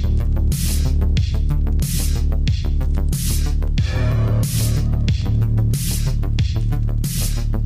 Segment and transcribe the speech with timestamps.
[0.00, 0.32] Thank
[7.52, 7.57] you.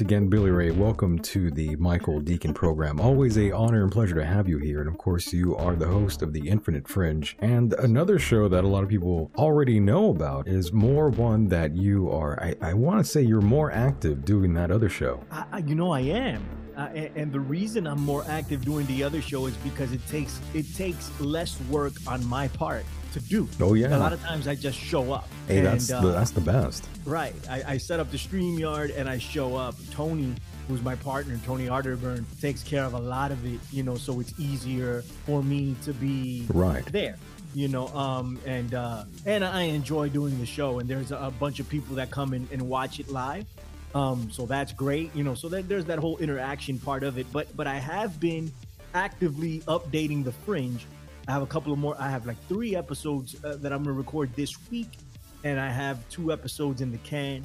[0.00, 2.98] Once again, Billy Ray, welcome to the Michael Deacon program.
[2.98, 4.80] Always a honor and pleasure to have you here.
[4.80, 7.36] And of course, you are the host of the Infinite Fringe.
[7.40, 11.76] And another show that a lot of people already know about is more one that
[11.76, 15.22] you are, I, I want to say you're more active doing that other show.
[15.30, 16.48] I, you know, I am.
[16.78, 20.06] Uh, and, and, the reason I'm more active doing the other show is because it
[20.06, 23.48] takes it takes less work on my part to do.
[23.60, 23.96] Oh yeah.
[23.96, 25.28] A lot of times I just show up.
[25.46, 26.86] Hey, and, that's uh, the, that's the best.
[27.04, 27.34] Right.
[27.48, 29.74] I, I set up the stream yard and I show up.
[29.90, 30.34] Tony,
[30.68, 33.60] who's my partner, Tony Arterburn, takes care of a lot of it.
[33.72, 37.16] You know, so it's easier for me to be right there.
[37.54, 40.78] You know, um, and uh, and I enjoy doing the show.
[40.78, 43.46] And there's a bunch of people that come in and watch it live.
[43.92, 45.14] Um, so that's great.
[45.16, 47.26] You know, so that there's that whole interaction part of it.
[47.32, 48.52] But but I have been
[48.94, 50.86] actively updating the fringe
[51.28, 51.96] I have a couple of more.
[51.98, 54.98] I have like three episodes uh, that I'm gonna record this week,
[55.44, 57.44] and I have two episodes in the can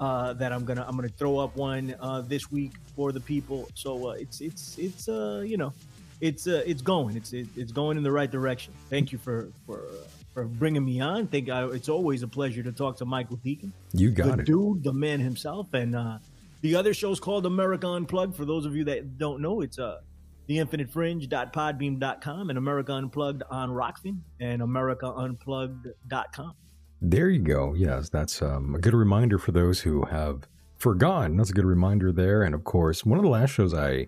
[0.00, 3.68] uh, that I'm gonna I'm gonna throw up one uh, this week for the people.
[3.74, 5.72] So uh, it's it's it's uh you know
[6.20, 8.72] it's uh, it's going it's it, it's going in the right direction.
[8.90, 9.84] Thank you for for
[10.34, 11.26] for bringing me on.
[11.26, 13.72] Think I, it's always a pleasure to talk to Michael Deacon.
[13.92, 16.18] You got the it, dude, the man himself, and uh,
[16.62, 18.34] the other show's called America Unplugged.
[18.34, 20.00] For those of you that don't know, it's a
[20.48, 26.54] theinfinitefringe.podbean.com and America Unplugged on Rokfin and AmericaUnplugged.com.
[27.00, 27.74] There you go.
[27.74, 31.36] Yes, that's um, a good reminder for those who have forgotten.
[31.36, 32.42] That's a good reminder there.
[32.42, 34.06] And of course, one of the last shows I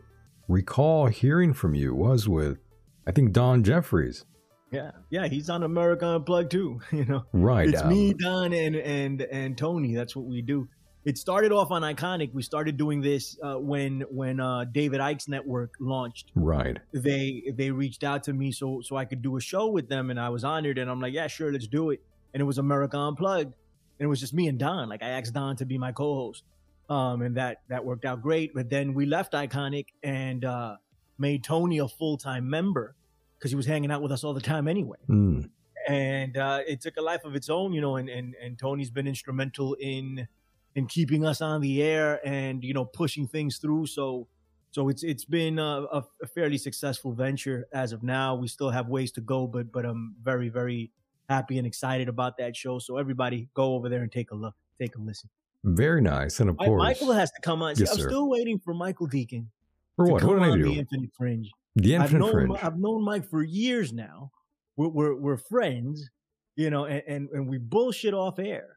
[0.48, 2.58] recall hearing from you was with,
[3.06, 4.24] I think, Don Jeffries.
[4.70, 6.80] Yeah, yeah, he's on America Unplugged too.
[6.92, 7.68] You know, right?
[7.68, 9.94] It's um, me, Don, and and and Tony.
[9.94, 10.68] That's what we do
[11.04, 12.32] it started off on Iconic.
[12.32, 16.32] We started doing this uh, when when uh, David Icke's network launched.
[16.34, 16.78] Right.
[16.92, 20.10] They they reached out to me so so I could do a show with them,
[20.10, 20.78] and I was honored.
[20.78, 22.00] And I'm like, yeah, sure, let's do it.
[22.32, 23.52] And it was America Unplugged,
[23.98, 24.88] and it was just me and Don.
[24.88, 26.44] Like I asked Don to be my co-host,
[26.88, 28.54] um, and that that worked out great.
[28.54, 30.76] But then we left Iconic and uh,
[31.18, 32.96] made Tony a full time member
[33.38, 34.98] because he was hanging out with us all the time anyway.
[35.08, 35.50] Mm.
[35.86, 37.96] And uh, it took a life of its own, you know.
[37.96, 40.28] And and and Tony's been instrumental in
[40.74, 43.86] in keeping us on the air and you know pushing things through.
[43.86, 44.28] So
[44.70, 48.34] so it's it's been a, a, fairly successful venture as of now.
[48.34, 50.90] We still have ways to go, but but I'm very very
[51.28, 52.78] happy and excited about that show.
[52.78, 55.30] So everybody go over there and take a look, take a listen.
[55.62, 57.74] Very nice, and of course Michael has to come on.
[57.76, 58.08] Yes, I'm sir.
[58.08, 59.50] still waiting for Michael Deacon.
[59.96, 60.24] For what?
[60.24, 60.64] What did I do?
[60.64, 61.50] The Infinite Fringe.
[61.76, 62.58] The Infinite I've known, Fringe.
[62.62, 64.32] I've known Mike for years now.
[64.76, 66.10] We're we're, we're friends,
[66.56, 68.73] you know, and, and and we bullshit off air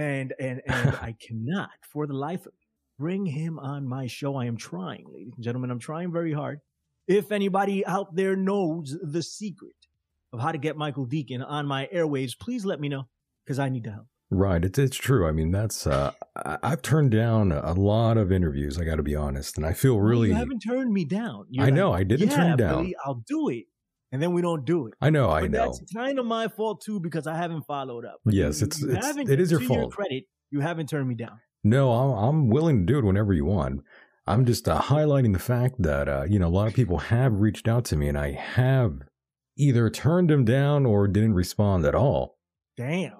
[0.00, 2.66] and and and I cannot, for the life of me,
[2.98, 4.36] bring him on my show.
[4.36, 5.70] I am trying, ladies and gentlemen.
[5.70, 6.60] I'm trying very hard.
[7.06, 9.74] If anybody out there knows the secret
[10.32, 13.08] of how to get Michael Deacon on my airwaves, please let me know
[13.44, 14.06] because I need to help.
[14.32, 15.26] Right, it's it's true.
[15.26, 18.78] I mean, that's uh, I've turned down a lot of interviews.
[18.78, 20.28] I got to be honest, and I feel really.
[20.28, 21.46] You haven't turned me down.
[21.50, 22.76] You're I like, know I didn't yeah, turn down.
[22.76, 23.64] Billy, I'll do it
[24.12, 24.94] and then we don't do it.
[25.00, 25.66] I know, but I know.
[25.66, 28.20] That's kind of my fault too because I haven't followed up.
[28.24, 29.80] But yes, you, it's, you it's it is your fault.
[29.80, 31.40] Your credit, you haven't turned me down.
[31.62, 33.82] No, I'm, I'm willing to do it whenever you want.
[34.26, 37.40] I'm just uh, highlighting the fact that uh, you know a lot of people have
[37.40, 39.00] reached out to me, and I have
[39.56, 42.38] either turned them down or didn't respond at all.
[42.76, 43.18] Damn.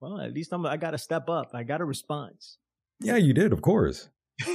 [0.00, 0.64] Well, at least I'm.
[0.66, 1.50] I got to step up.
[1.54, 2.58] I got a response.
[3.00, 4.08] Yeah, you did, of course.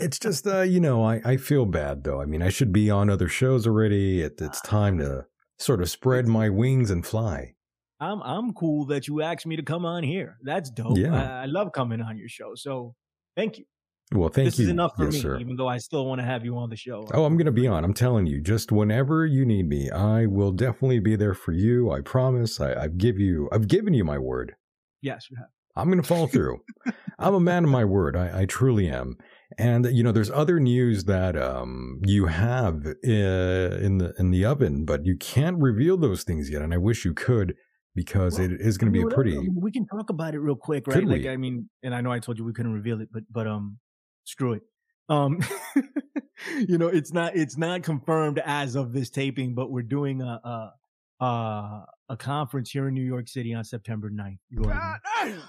[0.00, 2.20] It's just, uh, you know, I, I feel bad though.
[2.20, 4.22] I mean, I should be on other shows already.
[4.22, 5.26] It, it's time to
[5.58, 7.54] sort of spread my wings and fly.
[8.00, 10.38] I'm I'm cool that you asked me to come on here.
[10.42, 10.96] That's dope.
[10.96, 11.14] Yeah.
[11.14, 12.54] I, I love coming on your show.
[12.54, 12.94] So
[13.36, 13.64] thank you.
[14.12, 14.64] Well, thank this you.
[14.64, 15.38] This is enough for yes, me, sir.
[15.38, 17.06] even though I still want to have you on the show.
[17.14, 17.84] Oh, I'm going to be on.
[17.84, 21.92] I'm telling you, just whenever you need me, I will definitely be there for you.
[21.92, 22.60] I promise.
[22.60, 24.56] I, I've give you, I've given you my word.
[25.00, 25.46] yes, you have.
[25.76, 26.58] I'm going to follow through.
[27.20, 28.16] I'm a man of my word.
[28.16, 29.16] I, I truly am.
[29.58, 34.44] And you know, there's other news that um, you have uh, in the in the
[34.44, 36.62] oven, but you can't reveal those things yet.
[36.62, 37.54] And I wish you could,
[37.94, 39.22] because Well, it is going to be a Whatever.
[39.22, 39.48] pretty.
[39.54, 41.04] We can talk about it real quick, right?
[41.04, 41.26] Like.
[41.26, 43.78] I mean, and I know I told you we couldn't reveal it, but but um,
[44.24, 44.62] screw it.
[45.08, 45.40] Um,
[46.68, 50.40] you know, it's not it's not confirmed as of this taping, but we're doing a
[50.44, 54.38] a a, a conference here in New York City on September 9th.
[54.54, 55.42] Gordon.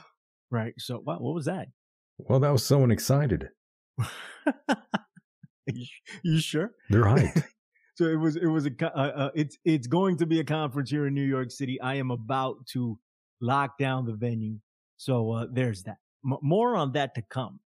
[0.49, 0.73] Right.
[0.77, 1.67] So, what what was that?
[2.17, 3.49] Well, that was someone excited.
[5.67, 5.85] you,
[6.23, 6.71] you sure?
[6.89, 7.43] They're hyped.
[7.95, 10.89] So it was it was a uh, uh, it's it's going to be a conference
[10.89, 11.79] here in New York City.
[11.81, 12.97] I am about to
[13.41, 14.59] lock down the venue,
[14.97, 15.97] so uh, there's that.
[16.25, 17.59] M- more on that to come.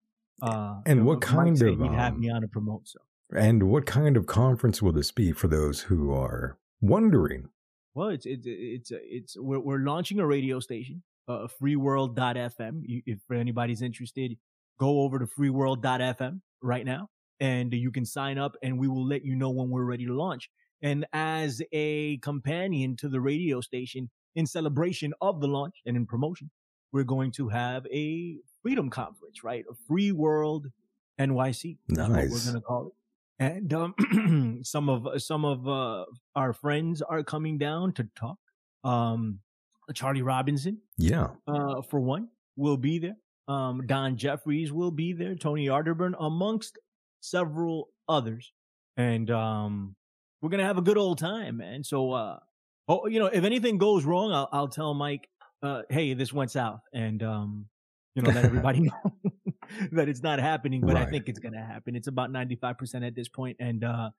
[0.40, 2.88] Uh, And you know, what kind of, have um, me on to promote?
[2.88, 2.98] So
[3.34, 7.48] and what kind of conference will this be for those who are wondering?
[7.94, 12.82] well, it's it's it's it's we're we're launching a radio station, uh, freeworld.fm.
[13.06, 14.38] If anybody's interested,
[14.78, 17.08] go over to freeworld.fm right now
[17.40, 20.14] and you can sign up and we will let you know when we're ready to
[20.14, 20.48] launch.
[20.80, 26.06] And as a companion to the radio station in celebration of the launch and in
[26.06, 26.50] promotion,
[26.92, 29.64] we're going to have a freedom conference, right?
[29.70, 30.66] A free world
[31.20, 31.78] NYC.
[31.88, 32.30] Nice.
[32.30, 32.92] we're going to call it.
[33.38, 36.04] And um, some of some of uh,
[36.36, 38.38] our friends are coming down to talk.
[38.84, 39.40] Um,
[39.94, 41.28] Charlie Robinson, Yeah.
[41.48, 43.16] uh, for one, will be there.
[43.48, 45.34] Um, Don Jeffries will be there.
[45.34, 46.78] Tony Arterburn, amongst
[47.20, 48.52] several others.
[48.96, 49.96] And um,
[50.40, 51.84] we're gonna have a good old time, man.
[51.84, 52.38] So, uh,
[52.88, 55.28] oh, you know, if anything goes wrong, I'll, I'll tell Mike,
[55.62, 57.66] uh, hey, this went south, and um,
[58.14, 59.12] you know, let everybody know
[59.92, 60.82] that it's not happening.
[60.82, 61.96] But I think it's gonna happen.
[61.96, 64.10] It's about ninety five percent at this point, and uh,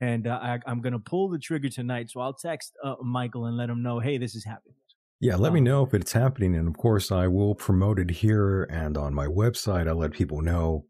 [0.00, 2.10] and uh, I, I'm gonna pull the trigger tonight.
[2.10, 4.76] So I'll text uh, Michael and let him know, hey, this is happening.
[5.22, 6.54] Yeah, let me Um, know if it's happening.
[6.56, 9.86] And of course, I will promote it here and on my website.
[9.88, 10.84] I'll let people know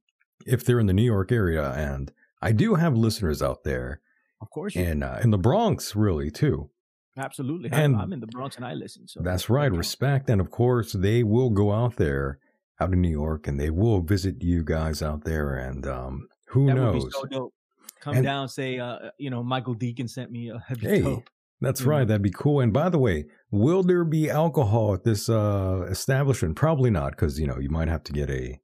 [0.46, 1.70] if they're in the New York area.
[1.73, 4.00] And I do have listeners out there
[4.40, 6.70] Of course, you in, uh, in the Bronx, really, too.
[7.17, 7.69] Absolutely.
[7.73, 9.06] And- I'm, in the Bronx and I listen.
[9.06, 10.31] So That's right, respect.
[10.31, 12.38] And of course, they will go out there,
[12.81, 15.56] out in New York, and they will visit you guys out there.
[15.56, 17.02] And um, who that knows?
[17.05, 17.55] would be so dope.
[18.00, 20.49] Come And- down, say, uh, you know, Michael Deacon sent me.
[20.49, 21.28] a that'd Hey, dope.
[21.62, 21.87] That's know.
[21.88, 22.06] right.
[22.06, 22.61] That'd be cool.
[22.61, 26.56] And by the way, will there be alcohol at this uh, establishment?
[26.56, 28.59] Probably not, because you know you might have to get a.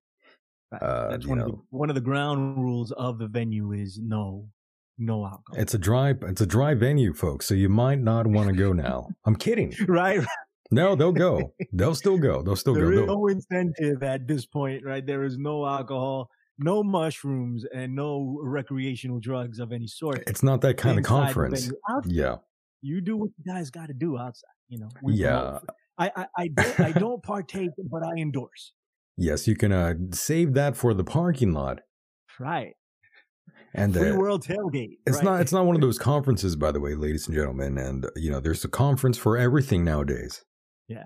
[0.70, 4.48] Uh, That's one of the one of the ground rules of the venue is no,
[4.98, 5.56] no alcohol.
[5.56, 6.14] It's a dry.
[6.22, 7.46] It's a dry venue, folks.
[7.46, 9.08] So you might not want to go now.
[9.24, 9.72] I'm kidding.
[9.88, 10.20] right.
[10.70, 11.54] No, they'll go.
[11.72, 12.42] They'll still go.
[12.42, 12.90] They'll still There go.
[12.90, 15.06] is They'll- no incentive at this point, right?
[15.06, 16.28] There is no alcohol,
[16.58, 20.24] no mushrooms, and no recreational drugs of any sort.
[20.26, 21.70] it's not that kind of conference.
[22.04, 22.36] Yeah.
[22.80, 24.48] You do what you guys got to do outside.
[24.68, 24.88] You know.
[25.06, 25.58] Yeah.
[25.98, 28.72] I, I, I don't, I don't partake, but I endorse.
[29.16, 31.80] Yes, you can uh, save that for the parking lot.
[32.38, 32.74] Right.
[33.74, 34.98] And Free uh, world tailgate.
[35.06, 35.24] It's right.
[35.24, 35.40] not.
[35.40, 37.76] It's not one of those conferences, by the way, ladies and gentlemen.
[37.78, 40.44] And uh, you know, there's a conference for everything nowadays.
[40.86, 41.04] Yeah.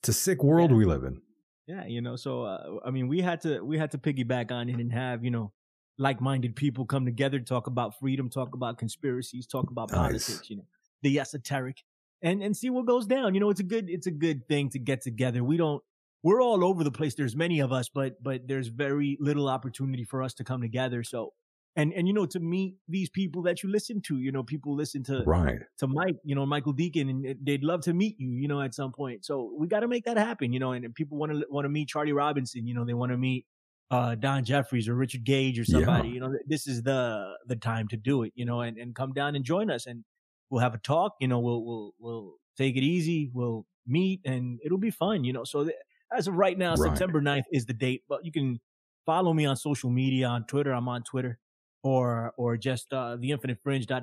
[0.00, 0.76] It's a sick world Yeah.
[0.76, 1.20] we live in.
[1.68, 4.68] Yeah, you know, so uh, I mean, we had to we had to piggyback on
[4.68, 5.52] it and have you know
[5.98, 9.96] like-minded people come together, talk about freedom, talk about conspiracies, talk about Nice.
[9.96, 10.66] politics, you know,
[11.02, 11.82] the esoteric,
[12.22, 13.34] and and see what goes down.
[13.34, 15.42] You know, it's a good it's a good thing to get together.
[15.44, 15.82] We don't
[16.22, 17.14] we're all over the place.
[17.14, 21.02] There's many of us, but but there's very little opportunity for us to come together.
[21.02, 21.32] So.
[21.78, 24.74] And, and you know to meet these people that you listen to, you know people
[24.74, 25.58] listen to Right.
[25.76, 28.72] to Mike, you know, Michael Deacon, and they'd love to meet you, you know, at
[28.74, 29.26] some point.
[29.26, 30.72] So we got to make that happen, you know.
[30.72, 33.18] And if people want to want to meet Charlie Robinson, you know, they want to
[33.18, 33.44] meet
[33.90, 36.14] uh, Don Jeffries or Richard Gage or somebody, Yeah.
[36.14, 39.12] you know, this is the the time to do it, you know, and, and come
[39.12, 40.02] down and join us, and
[40.50, 44.58] we'll have a talk, you know, we'll we'll we'll take it easy, we'll meet, and
[44.64, 45.44] it'll be fun, you know.
[45.44, 45.76] So th-
[46.16, 46.90] as of right now, Right.
[46.90, 48.60] September 9th is the date, but you can
[49.04, 50.72] follow me on social media on Twitter.
[50.72, 51.38] I'm on Twitter
[51.82, 53.16] or or just uh,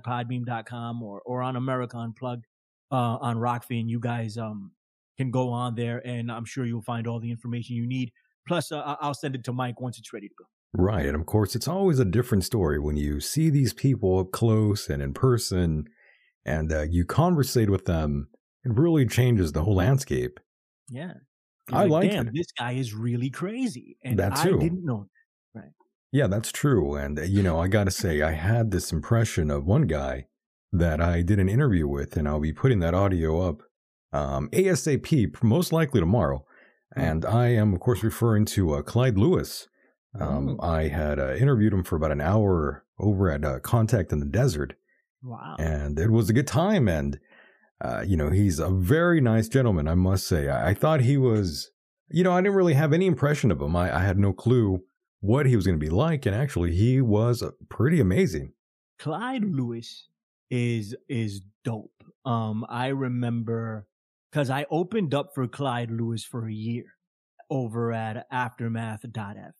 [0.02, 2.46] theinfinitefringe.podbean.com or or on America Unplugged
[2.92, 3.90] uh, on Rokfin.
[3.90, 4.72] You guys um
[5.18, 8.12] can go on there, and I'm sure you'll find all the information you need.
[8.48, 10.46] Plus, uh, I'll send it to Mike once it's ready to go.
[10.76, 11.06] Right.
[11.06, 14.90] And of course, it's always a different story when you see these people up close
[14.90, 15.86] and in person,
[16.46, 18.30] and uh, you conversate with them.
[18.66, 20.40] It really changes the whole landscape.
[20.90, 21.14] Yeah,
[21.72, 22.34] I You're like Damn, it.
[22.34, 25.08] this guy is really crazy, and That I didn't know.
[25.54, 25.72] Right?
[26.12, 26.96] Yeah, that's true.
[26.96, 30.28] And, uh, you know, I got to say, I had this impression of one guy
[30.72, 33.62] that I did an interview with, and I'll be putting that audio up
[34.12, 36.46] um, ASAP, most likely tomorrow.
[36.94, 37.02] Hmm.
[37.02, 39.68] And I am, of course, referring to uh, Clyde Lewis.
[40.20, 40.66] Um, Oh.
[40.66, 44.26] I had uh, interviewed him for about an hour over at uh, Contact in the
[44.28, 44.76] Desert,
[45.24, 45.56] Wow.
[45.58, 46.88] and it was a good time.
[46.88, 47.20] And,
[47.82, 50.50] uh, you know, he's a very nice gentleman, I must say.
[50.50, 51.72] I, I thought he was,
[52.10, 53.76] you know, I didn't really have any impression of him.
[53.76, 54.84] I, I had no clue
[55.22, 56.26] what he was going to be like.
[56.26, 58.54] And actually, he was uh, pretty amazing.
[59.00, 60.08] Clyde Lewis
[60.52, 62.04] is is dope.
[62.26, 63.88] Um, I remember
[64.32, 66.86] because I opened up for Clyde Lewis for a year
[67.50, 69.52] over at Aftermath.fm.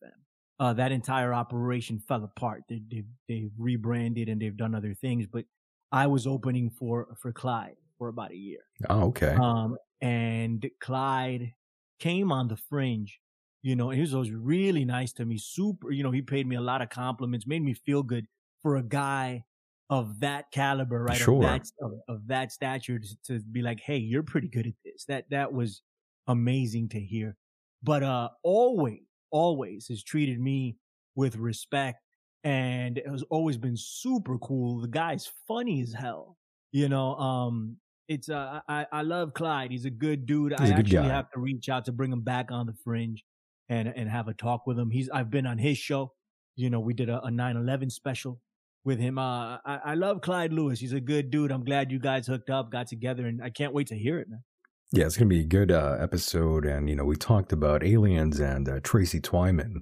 [0.60, 2.64] Uh, that entire operation fell apart.
[2.70, 5.46] They, they've they've rebranded and they've done other things, but
[5.94, 8.66] I was opening for for Clyde for about a year.
[8.90, 9.38] Oh, okay.
[9.40, 11.54] Um, and Clyde
[12.00, 13.22] came on the fringe,
[13.62, 15.38] you know, and he was always really nice to me.
[15.38, 18.28] Super, you know, he paid me a lot of compliments, made me feel good
[18.62, 19.46] for a guy
[19.90, 21.18] of that caliber, right?
[21.18, 21.36] Sure.
[21.36, 24.74] Of that, of, of that stature to, to be like, Hey, you're pretty good at
[24.84, 25.06] this.
[25.06, 25.84] That, that was
[26.28, 27.38] amazing to hear.
[27.84, 30.78] But, uh, always, always has treated me
[31.16, 32.03] with respect
[32.44, 34.82] and it has always been super cool.
[34.82, 36.38] The guy's funny as hell,
[36.72, 39.72] you know, um, it's uh I, I love Clyde.
[39.72, 40.54] He's a good dude.
[40.60, 41.16] He's I a good actually guy.
[41.16, 43.24] have to reach out to bring him back on the fringe
[43.70, 44.90] and and have a talk with him.
[44.90, 46.14] He's I've been on his show.
[46.56, 48.42] You know, we did a, a 9/11 special
[48.84, 49.18] with him.
[49.18, 50.80] Uh I, I love Clyde Lewis.
[50.82, 51.52] He's a good dude.
[51.52, 54.30] I'm glad you guys hooked up, got together, and I can't wait to hear it,
[54.30, 54.44] man.
[54.92, 56.66] Yeah, it's going to be a good uh, episode.
[56.66, 59.78] And, you know, we talked about aliens and uh, Tracy Twyman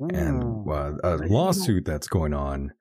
[0.00, 2.72] and uh, a lawsuit that's going on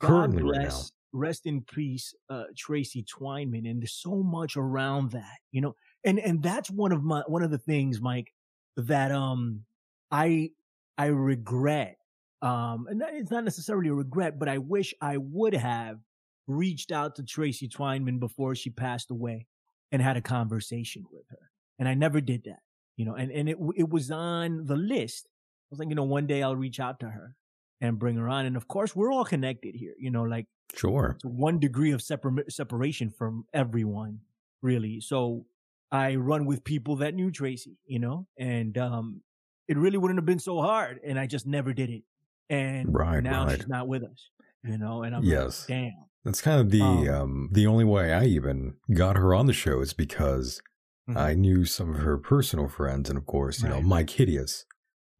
[0.00, 0.80] God currently right now.
[1.12, 6.18] rest in peace, uh, Tracy Twyman, and there's so much around that, you know, and
[6.18, 8.32] and that's one of my one of the things, Mike,
[8.76, 9.62] that um
[10.10, 10.50] I
[10.98, 11.96] I regret,
[12.42, 15.98] um, and it's not necessarily a regret, but I wish I would have
[16.46, 19.46] reached out to Tracy Twyman before she passed away
[19.92, 22.60] and had a conversation with her, and I never did that,
[22.96, 25.26] you know, and and it it was on the list.
[25.66, 27.34] I was like, you know, one day I'll reach out to her
[27.80, 28.46] and bring her on.
[28.46, 29.94] And of course, we're all connected here.
[29.98, 31.12] You know, like Sure.
[31.16, 34.20] it's one degree of separ- separation from everyone,
[34.62, 35.00] really.
[35.00, 35.46] So
[35.90, 39.22] I run with people that knew Tracy, you know, and um,
[39.68, 41.00] it really wouldn't have been so hard.
[41.04, 42.02] And I just never did it.
[42.48, 43.56] And Right, now right.
[43.56, 44.30] she's not with us,
[44.62, 45.68] you know, and I'm Yes.
[45.68, 45.92] like, damn.
[46.24, 49.52] That's kind of the Um, um, the only way I even got her on the
[49.52, 50.60] show is because
[51.08, 51.16] Mhm.
[51.16, 54.64] I knew some of her personal friends, and of course, you know, Mike Hideous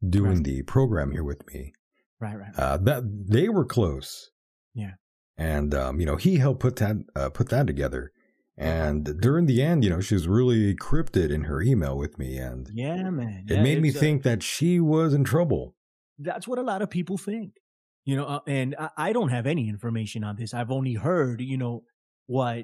[0.07, 0.43] doing Right.
[0.43, 1.73] the program here with me.
[2.19, 2.51] Right, right.
[2.57, 4.31] Uh, that they were close.
[4.73, 4.93] Yeah.
[5.37, 8.11] and um, you know, he helped put that uh, put that together.
[8.59, 12.37] And during the end, you know, she was really cryptic in her email with me,
[12.37, 13.43] and yeah, man.
[13.47, 15.75] it Yeah, made me uh, think that she was in trouble.
[16.19, 17.51] that's what a lot of people think
[18.05, 21.41] you know uh, and I, I don't have any information on this i've only heard
[21.41, 21.83] you know
[22.25, 22.63] what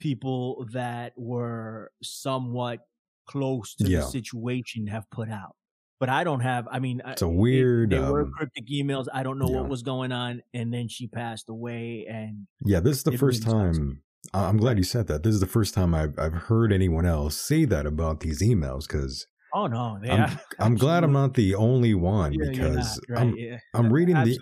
[0.00, 2.78] people that were somewhat
[3.26, 4.00] close to Yeah.
[4.00, 5.54] the situation have put out
[6.04, 9.22] but i don't have i mean It's a weird, they were um, cryptic emails i
[9.22, 9.60] don't know yeah.
[9.60, 13.42] what was going on and then she passed away and Yeah, this is the first
[13.42, 14.02] time.
[14.32, 15.22] I'm glad you said that.
[15.22, 18.86] This is the first time I've I've heard anyone else say that about these emails
[18.86, 23.16] because oh no they I'm I'm glad I'm not the only one yeah, because not,
[23.16, 23.58] right, I'm yeah.
[23.74, 24.38] I'm reading the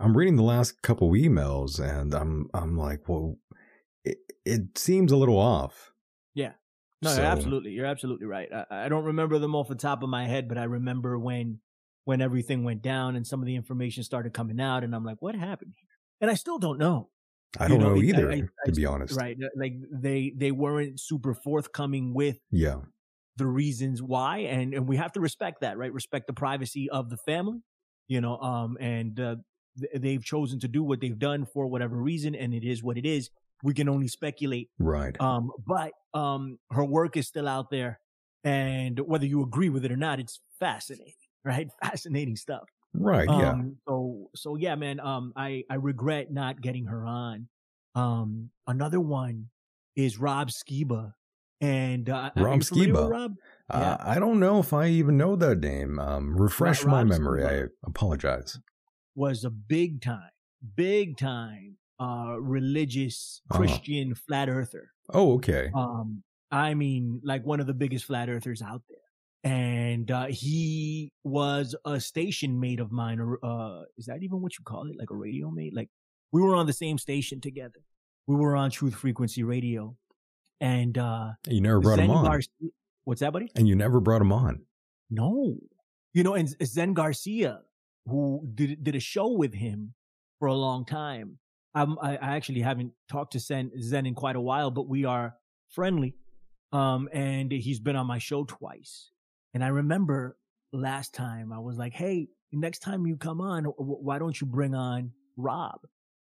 [0.00, 3.38] I'm reading the last couple emails and I'm I'm like, well,
[4.04, 5.91] it, it seems a little off.
[7.02, 7.72] No, So- absolutely.
[7.72, 8.48] You're absolutely right.
[8.52, 11.60] I, I don't remember them off the top of my head, but I remember when
[12.04, 15.22] when everything went down and some of the information started coming out, and I'm like,
[15.22, 15.88] what happened here?
[16.20, 17.10] And I still don't know.
[17.60, 19.16] I don't know, know it- I- either, I- to be honest.
[19.16, 19.36] Right?
[19.56, 22.80] Like they they weren't super forthcoming with Yeah,
[23.36, 25.92] the reasons why, and and we have to respect that, right?
[25.92, 27.60] Respect the privacy of the family,
[28.08, 28.36] you know.
[28.38, 29.36] Um, and uh,
[29.78, 32.96] th- they've chosen to do what they've done for whatever reason, and it is what
[32.96, 33.28] it is.
[33.62, 35.16] We can only speculate right.
[35.20, 38.00] um, but um, her work is still out there,
[38.44, 41.14] and whether you agree with it or not, it's fascinating,
[41.44, 41.68] right?
[41.82, 42.64] Fascinating stuff.
[42.94, 43.50] right, yeah.
[43.50, 45.00] Um, so so yeah, man.
[45.00, 47.48] Um, I I regret not getting her on.
[47.94, 49.48] Um, another one
[49.96, 51.12] is Rob Skiba,
[51.60, 53.10] and uh, Rob you familiar with Skiba.
[53.10, 53.34] Rob
[53.70, 55.98] Uh, I don't know if I even know that name.
[55.98, 57.42] Um, refresh my Rob memory.
[57.42, 57.68] Skiba.
[57.84, 58.58] I apologize.
[59.14, 60.30] was a big time,
[60.74, 63.16] big time, uh, religious
[63.50, 63.58] Uh-huh.
[63.58, 64.84] Christian flat earther.
[65.18, 65.64] Oh, okay.
[65.74, 68.98] Um, I mean, like one of the biggest flat earthers out there.
[69.44, 73.18] And uh, he was a station mate of mine.
[73.24, 74.96] or, Uh, is that even what you call it?
[75.02, 75.74] Like a radio mate?
[75.80, 75.90] Like
[76.34, 77.80] we were on the same station together.
[78.28, 79.96] We were on Truth Frequency Radio,
[80.60, 82.68] and uh, you never brought Zen him on, Garcia.
[83.04, 83.48] What's that, buddy?
[83.56, 84.62] and you never brought him on.
[85.10, 85.56] No,
[86.14, 87.52] you know, and Zen Garcia
[88.06, 88.22] who
[88.54, 89.94] did did a show with him
[90.38, 91.38] for a long time.
[91.74, 95.36] I'm, I, actually haven't talked to Zen, Zen in quite a while, but we are
[95.70, 96.14] friendly.
[96.72, 99.10] Um, and he's been on my show twice.
[99.54, 100.36] And I remember
[100.72, 104.74] last time I was like, Hey, next time you come on, why don't you bring
[104.74, 105.80] on Rob?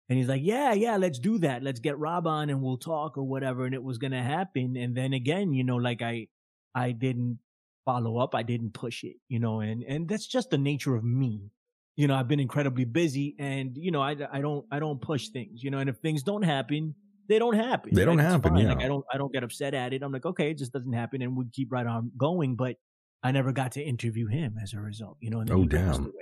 [0.08, 1.62] And he's like, yeah, yeah, let's do that.
[1.62, 3.64] Let's get Rob on and we'll talk or whatever.
[3.64, 4.76] And it was going to happen.
[4.76, 6.28] And then again, you know, like I,
[6.74, 7.40] I didn't
[7.84, 8.34] follow up.
[8.34, 11.50] I didn't push it, you know, and, and that's just the nature of me.
[11.96, 15.28] You know, I've been incredibly busy and, you know, I, I don't, I don't push
[15.28, 16.94] things, you know, and if things don't happen,
[17.28, 17.94] they don't happen.
[17.94, 18.56] They don't happen.
[18.56, 18.68] Yeah.
[18.68, 20.02] Like I don't, I don't get upset at it.
[20.02, 21.22] I'm like, okay, it just doesn't happen.
[21.22, 22.54] And we keep right on going.
[22.56, 22.76] But
[23.22, 26.12] I never got to interview him as a result, you know, and oh, damn.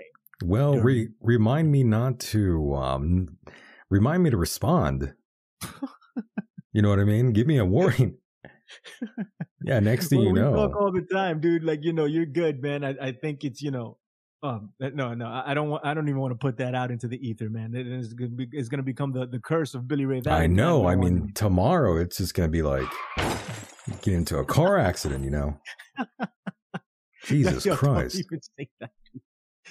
[0.43, 3.39] Well, re- remind me not to, um,
[3.91, 5.15] remind me to respond.
[6.73, 7.33] you know what I mean?
[7.33, 8.17] Give me a warning.
[9.65, 10.55] yeah, next thing well, you know.
[10.55, 11.65] talk all the time, dude.
[11.65, 12.85] Like, you know, you're good, man.
[12.85, 13.99] I, I think it's, you know,
[14.45, 17.09] um, no, no, I don't want, I don't even want to put that out into
[17.09, 17.75] the ether, man.
[17.75, 20.51] It is to be, it's going to become the, the curse of Billy Ray Valentine.
[20.51, 20.87] I know.
[20.87, 22.87] I mean, tomorrow it's just going to be like,
[24.03, 25.59] get into a car accident, you know?
[27.25, 28.23] Jesus Christ.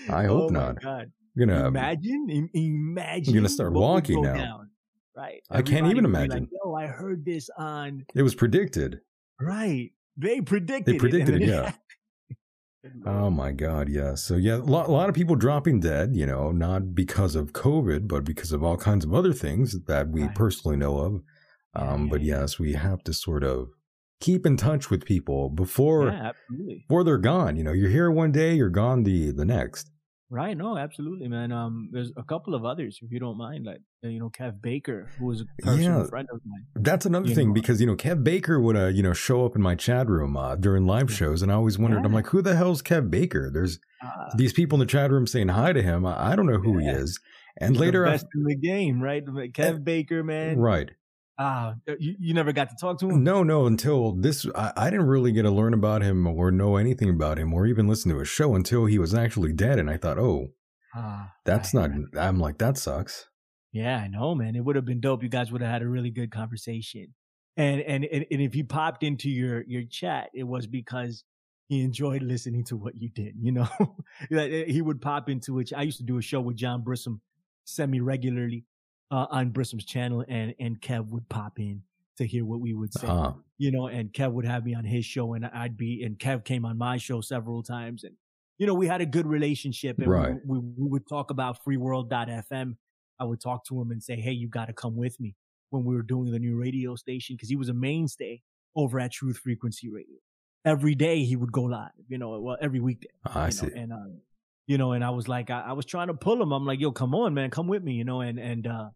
[0.10, 0.82] I hope oh not.
[0.82, 1.12] God.
[1.36, 3.34] You're gonna imagine, imagine.
[3.34, 4.70] You're gonna start walking now, down,
[5.18, 5.42] right?
[5.50, 6.42] I can't even imagine.
[6.42, 8.06] Like, Yo, I heard this on.
[8.14, 9.02] It was predicted.
[9.42, 10.94] Right, they predicted.
[10.94, 11.72] They predicted it, it yeah.
[13.06, 14.16] oh my God, yeah.
[14.16, 16.16] So yeah, a lot, a lot of people dropping dead.
[16.16, 20.10] You know, not because of COVID, but because of all kinds of other things that
[20.10, 20.36] we right.
[20.36, 21.22] personally know of.
[21.76, 22.40] Um, yeah, but yeah.
[22.42, 23.70] yes, we have to sort of
[24.20, 26.32] keep in touch with people before yeah,
[26.80, 27.56] before they're gone.
[27.56, 29.90] You know, you're here one day, you're gone the the next.
[30.30, 30.58] Right.
[30.58, 31.52] No, absolutely, man.
[31.52, 34.62] Um, there's a couple of others, if you don't mind, like uh, you know, Kev
[34.62, 36.66] Baker, who was a personal yeah, friend of mine.
[36.76, 37.54] That's another thing know.
[37.54, 40.36] because you know Kev Baker would uh, you know show up in my chat room
[40.36, 42.06] uh, during live shows, and I always wondered, yeah.
[42.06, 43.52] I'm like, who the hell's Kev Baker?
[43.54, 46.06] There's uh, these people in the chat room saying hi to him.
[46.06, 46.94] I, I don't know who yeah.
[46.94, 47.20] he is.
[47.58, 49.24] And He's later, the best I, in the game, right?
[49.24, 50.58] Kev Baker, man.
[50.58, 50.90] Right.
[51.40, 53.24] Ah, uh, you, you never got to talk to him?
[53.24, 56.76] No, no, until this, I, I, didn't really get to learn about him or know
[56.76, 59.80] anything about him or even listen to his show until he was actually dead.
[59.80, 60.50] And I thought, oh,
[60.96, 63.28] uh, that's not, I'm like, that sucks.
[63.72, 64.56] Yeah, I know, man.
[64.56, 65.24] It would have been dope.
[65.24, 67.16] You guys would have had a really good conversation.
[67.58, 71.24] And, and, and, and if he popped into your, your chat, it was because
[71.68, 73.68] he enjoyed listening to what you did, you know?
[74.30, 75.72] he would pop into it.
[75.76, 77.22] I used to do a show with John Brissom
[77.66, 78.66] semi regularly
[79.12, 81.84] uh, on Brissom's channel, and and Kev would pop in
[82.18, 83.34] to hear what we would say, uh-huh.
[83.58, 86.46] you know, and Kev would have me on his show, and I'd be, and Kev
[86.46, 88.16] came on my show several times, and
[88.58, 90.34] you know, we had a good relationship, and right.
[90.46, 92.76] we, we, we would talk about freeworld.fm.
[93.20, 95.36] I would talk to him and say, hey, you got to come with me
[95.70, 98.42] when we were doing the new radio station because he was a mainstay
[98.76, 100.18] over at Truth Frequency Radio.
[100.66, 103.10] Every day he would go live, you know, well, every weekday.
[103.26, 103.68] I see.
[103.68, 103.98] Know, and, uh,
[104.68, 106.52] you know, and I was like, I, I, was trying to pull him.
[106.52, 108.90] I'm like, yo, come on, man, come with me, you know, and, and, uh,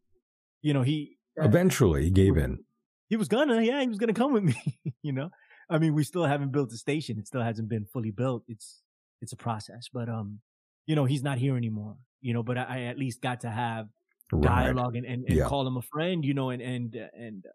[0.61, 2.59] you know, he eventually he gave in.
[3.09, 4.79] He was gonna, yeah, he was gonna come with me.
[5.01, 5.29] you know,
[5.69, 7.17] I mean, we still haven't built the station.
[7.17, 8.43] It still hasn't been fully built.
[8.47, 8.81] It's
[9.21, 10.39] it's a process, but um,
[10.85, 11.95] you know, he's not here anymore.
[12.21, 13.87] You know, but I, I at least got to have
[14.31, 14.43] right.
[14.43, 15.45] dialogue and and, and yeah.
[15.45, 16.25] call him a friend.
[16.25, 17.45] You know, and and and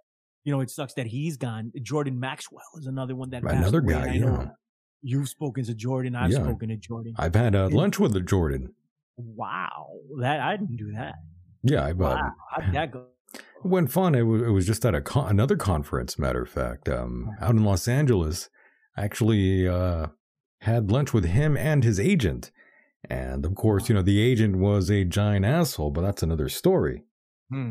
[0.44, 1.72] you know, it sucks that he's gone.
[1.82, 4.14] Jordan Maxwell is another one that another guy.
[4.14, 4.48] Yeah.
[5.02, 6.14] You've spoken to Jordan.
[6.14, 6.38] I've yeah.
[6.38, 7.14] spoken to Jordan.
[7.18, 8.74] I've had uh, lunch with the Jordan.
[9.16, 9.88] Wow,
[10.20, 11.14] that I didn't do that.
[11.62, 12.32] Yeah, I wow.
[12.50, 13.06] How that go?
[13.34, 14.14] It went fun.
[14.14, 16.18] It was, it was just at a con- another conference.
[16.18, 18.48] Matter of fact, um, out in Los Angeles,
[18.96, 20.08] I actually uh,
[20.60, 22.50] had lunch with him and his agent,
[23.08, 25.90] and of course, you know, the agent was a giant asshole.
[25.90, 27.04] But that's another story.
[27.50, 27.70] Hmm.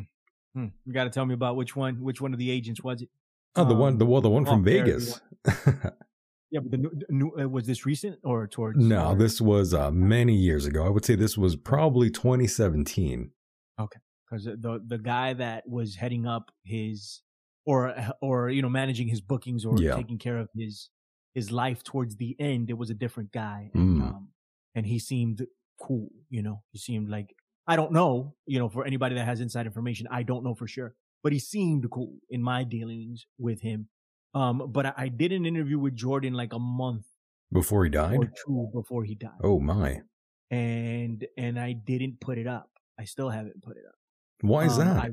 [0.53, 0.67] Hmm.
[0.85, 2.01] You got to tell me about which one.
[2.01, 3.09] Which one of the agents was it?
[3.55, 5.19] Oh, the um, one, the well, the one from Vegas.
[6.51, 8.77] Yeah, but the new, new uh, was this recent or towards?
[8.77, 10.85] No, this was uh, many years ago.
[10.85, 13.31] I would say this was probably 2017.
[13.79, 17.21] Okay, because the the guy that was heading up his
[17.65, 19.95] or or you know managing his bookings or yeah.
[19.95, 20.89] taking care of his
[21.33, 24.01] his life towards the end, it was a different guy, and, mm.
[24.01, 24.27] um,
[24.75, 25.45] and he seemed
[25.81, 26.09] cool.
[26.29, 27.33] You know, he seemed like
[27.65, 28.35] I don't know.
[28.45, 31.39] You know, for anybody that has inside information, I don't know for sure, but he
[31.39, 33.87] seemed cool in my dealings with him.
[34.33, 37.05] Um, but I, I did an interview with Jordan like a month
[37.51, 39.41] before he died, or two before he died.
[39.43, 40.01] Oh my!
[40.49, 42.69] And and I didn't put it up.
[42.99, 43.95] I still haven't put it up.
[44.41, 44.97] Why is um, that?
[44.97, 45.09] I,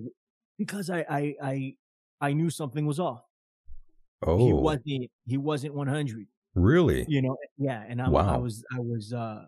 [0.56, 1.74] because I, I I
[2.20, 3.24] I knew something was off.
[4.22, 6.26] Oh, he wasn't he wasn't one hundred.
[6.54, 7.04] Really?
[7.08, 7.84] You know, yeah.
[7.88, 8.34] And I, wow.
[8.34, 9.46] I was I was uh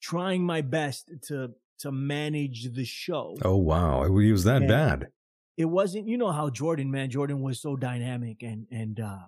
[0.00, 3.36] trying my best to to manage the show.
[3.44, 5.08] Oh wow, he was that and, bad
[5.56, 9.18] it wasn't, you know how Jordan, man, Jordan was so dynamic and, and, uh,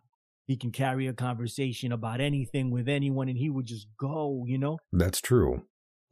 [0.47, 4.59] he can carry a conversation about anything with anyone and he would just go, you
[4.59, 4.79] know?
[4.93, 5.63] That's true.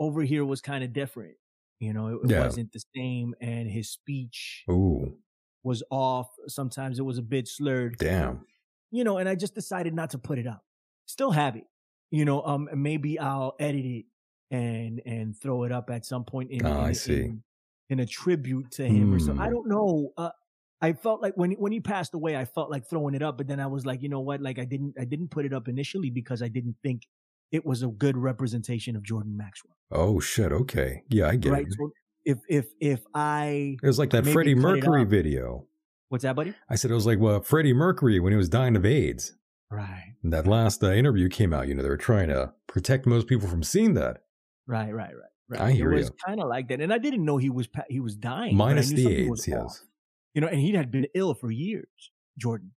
[0.00, 1.34] over here was kind of different.
[1.80, 2.40] You know, it, it Yeah.
[2.40, 5.18] wasn't the same, and his speech Ooh,
[5.64, 6.28] was off.
[6.46, 7.98] Sometimes it was a bit slurred.
[7.98, 8.46] damn.
[8.90, 10.64] You know, and I just decided not to put it up.
[11.06, 11.64] Still have it.
[12.10, 14.04] You know, um, maybe I'll edit it
[14.50, 17.22] and and throw it up at some point in, Ah, in, I see.
[17.22, 17.42] in,
[17.92, 19.40] in a tribute to him or something.
[19.40, 19.52] I Hmm.
[19.54, 20.12] don't know.
[20.16, 20.30] Uh,
[20.80, 23.46] I felt like when when he passed away, I felt like throwing it up, but
[23.46, 24.40] then I was like, you know what?
[24.40, 27.02] Like I didn't I didn't put it up initially because I didn't think
[27.52, 29.76] it was a good representation of Jordan Maxwell.
[29.92, 30.50] Oh shit.
[30.52, 31.02] Okay.
[31.08, 31.66] Yeah, I get right.
[31.66, 31.74] it.
[31.78, 31.90] So
[32.24, 35.66] if if if I It was like that Freddie Mercury video.
[36.08, 36.54] what's that, buddy?
[36.68, 39.36] I said it was like well, Freddie Mercury when he was dying of AIDS.
[39.70, 40.14] Right.
[40.22, 41.66] And that last uh, interview came out.
[41.68, 44.18] You know, they were trying to protect most people from seeing that.
[44.66, 45.60] Right, right, right, right.
[45.60, 48.00] I hear it was kind of like that, and I didn't know he was he
[48.00, 48.56] was dying.
[48.56, 49.58] Minus the AIDS, yes.
[49.58, 49.80] off.
[50.34, 52.72] You know, and he had been ill for years, Jordan.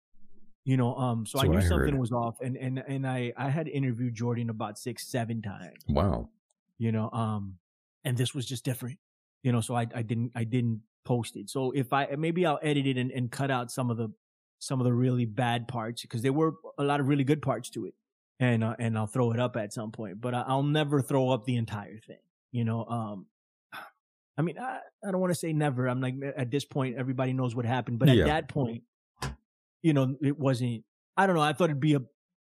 [0.66, 3.32] You know, um, so That's I knew I something was off, and and and I
[3.38, 5.84] I had interviewed Jordan about six, seven times.
[5.88, 6.30] Wow.
[6.78, 7.58] You know, um,
[8.04, 8.98] and this was just different.
[9.44, 11.50] You know, so I I didn't I didn't post it.
[11.50, 14.10] So if I maybe I'll edit it and, and cut out some of the
[14.60, 17.70] some of the really bad parts because there were a lot of really good parts
[17.70, 17.94] to it,
[18.40, 20.20] and uh, and I'll throw it up at some point.
[20.20, 22.18] But I, I'll never throw up the entire thing.
[22.56, 23.26] You know, um,
[24.38, 25.88] I mean, I, I don't want to say never.
[25.88, 28.00] I'm like at this point, everybody knows what happened.
[28.00, 28.26] But at Yeah.
[28.28, 28.84] that point,
[29.82, 30.84] you know, it wasn't.
[31.18, 31.42] I don't know.
[31.42, 32.02] I thought it'd be a.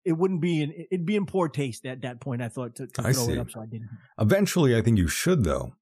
[0.06, 0.74] It wouldn't be in.
[0.92, 2.42] It'd be in poor taste at that point.
[2.42, 3.34] I thought to, to throw see.
[3.34, 3.90] it up, so I didn't.
[4.20, 5.74] Eventually, I think you should though.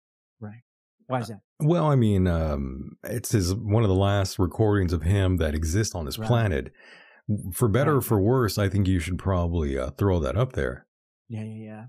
[0.42, 0.62] Right.
[1.08, 1.40] Why is that?
[1.62, 5.96] Well, I mean, um, it's his one of the last recordings of him that exist
[5.96, 6.28] on this Right.
[6.28, 6.74] planet.
[7.54, 10.86] For better or for worse, I think you should probably uh, throw that up there.
[11.30, 11.86] Yeah, yeah, yeah.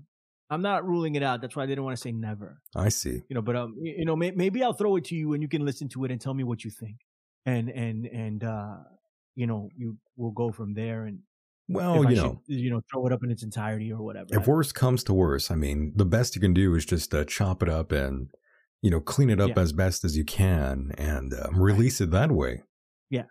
[0.49, 1.41] I'm not ruling it out.
[1.41, 2.61] That's why I didn't want to say never.
[2.75, 3.21] I see.
[3.29, 5.47] You know, but um, you know, may, maybe I'll throw it to you and you
[5.49, 6.97] can listen to it and tell me what you think,
[7.45, 8.77] and and and uh,
[9.35, 11.05] you know, you we'll go from there.
[11.05, 11.19] And
[11.67, 14.27] Well, you should, know, you know, throw it up in its entirety or whatever.
[14.31, 17.25] if worse comes to worse, I mean, the best you can do is just uh,
[17.25, 18.29] chop it up and
[18.81, 19.59] you know clean it up Yeah.
[19.61, 22.63] as best as you can and um, release it that way.
[23.11, 23.25] Yeah.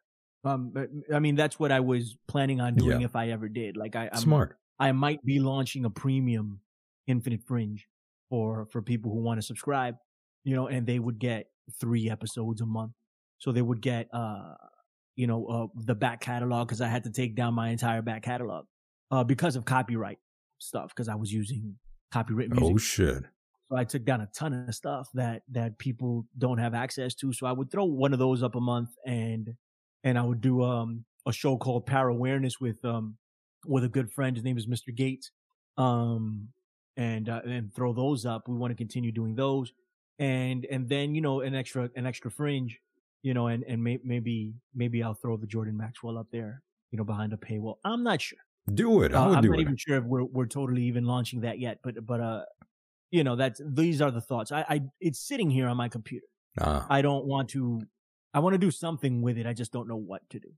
[0.45, 3.07] Um, but, I mean, that's what I was planning on doing Yeah.
[3.07, 3.77] if I ever did.
[3.77, 4.57] Like, I I'm, Smart.
[4.79, 6.61] I might be launching a premium
[7.09, 7.87] Infinite Fringe
[8.31, 9.97] for for people who want to subscribe,
[10.45, 11.47] you know, and they would get
[11.81, 12.93] three episodes a month.
[13.39, 14.55] So they would get uh
[15.17, 18.23] you know uh the back catalog because I had to take down my entire back
[18.23, 18.67] catalog
[19.11, 20.19] uh because of copyright
[20.59, 21.77] stuff because I was using
[22.13, 22.75] copyright music.
[22.75, 23.25] Oh shit.
[23.71, 27.33] So I took down a ton of stuff that that people don't have access to.
[27.33, 29.55] So I would throw one of those up a month and
[30.05, 33.17] and I would do um a show called Power Awareness with um
[33.67, 34.37] with a good friend.
[34.37, 34.95] His name is Mr.
[34.95, 35.31] Gates.
[35.77, 36.49] Um
[36.99, 38.47] and uh, and throw those up.
[38.49, 39.73] We want to continue doing those.
[40.19, 42.79] And and then, you know, an extra an extra fringe,
[43.23, 46.99] you know, and and may, maybe maybe I'll throw the Jordan Maxwell up there, you
[46.99, 47.77] know, behind a paywall.
[47.85, 48.39] I'm not sure.
[48.75, 49.15] Do it.
[49.15, 49.63] I Uh, I'm do not it.
[49.63, 52.43] even sure if we're we're totally even launching that yet, but but uh,
[53.13, 54.51] you know that's these are the thoughts.
[54.53, 56.27] I, I it's sitting here on my computer.
[56.61, 57.81] Ah, I don't want to.
[58.35, 59.47] I want to do something with it.
[59.47, 60.51] I just don't know what to do.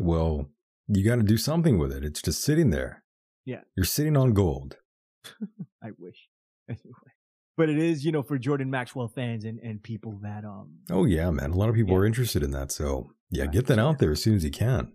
[0.00, 0.48] well,
[0.88, 2.02] you got to do something with it.
[2.04, 3.04] It's just sitting there.
[3.44, 3.60] Yeah.
[3.76, 4.78] You're sitting on gold.
[5.82, 6.16] I wish.
[6.68, 7.10] Anyway,
[7.56, 11.04] but it is you know for Jordan Maxwell fans and and people that um Oh
[11.04, 11.50] yeah, man.
[11.50, 11.98] A lot of people Yeah.
[12.00, 12.70] are interested in that.
[12.72, 13.52] So yeah, Right.
[13.52, 14.92] get that out there as soon as you can.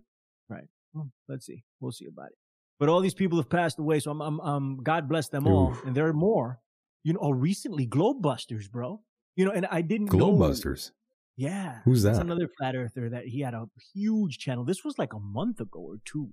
[0.94, 2.38] well, let's see, we'll see about it.
[2.80, 5.76] But all these people have passed away, so I'm I'm um God bless them all,
[5.84, 6.60] and there are more.
[7.04, 9.02] You know, oh, recently Globebusters, bro.
[9.36, 10.18] You know, and I didn't know.
[11.36, 11.80] Yeah.
[11.84, 12.24] Who's That's that?
[12.24, 14.64] another flat earther that he had a huge channel.
[14.64, 16.30] This was like a month ago or two.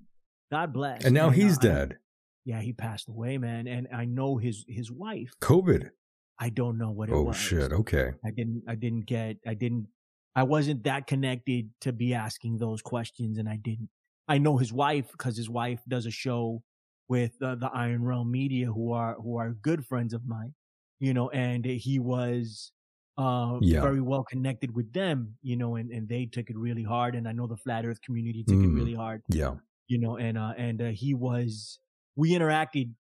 [0.52, 1.04] God bless.
[1.06, 1.98] And now he's uh, I- dead.
[2.45, 3.67] Yeah, he passed away, man.
[3.67, 5.34] And I know his his wife.
[5.41, 5.91] COVID.
[6.39, 7.38] I don't know what it Oh was.
[7.38, 7.71] shit.
[7.71, 8.13] Okay.
[8.25, 9.88] I didn't I didn't get I didn't
[10.36, 13.89] I wasn't that connected to be asking those questions and I didn't.
[14.27, 16.63] I know his wife because his wife does a show
[17.08, 20.55] with uh, the Iron Realm Media who are who are good friends of mine.
[20.99, 22.71] You know, and he was
[23.17, 23.79] uh Yeah.
[23.81, 27.27] very well connected with them, you know, and, and they took it really hard and
[27.27, 28.63] I know the flat earth community took Mm.
[28.63, 29.55] it really hard Yeah.
[29.88, 31.79] you know, and uh, and uh, he was
[32.15, 32.91] we interacted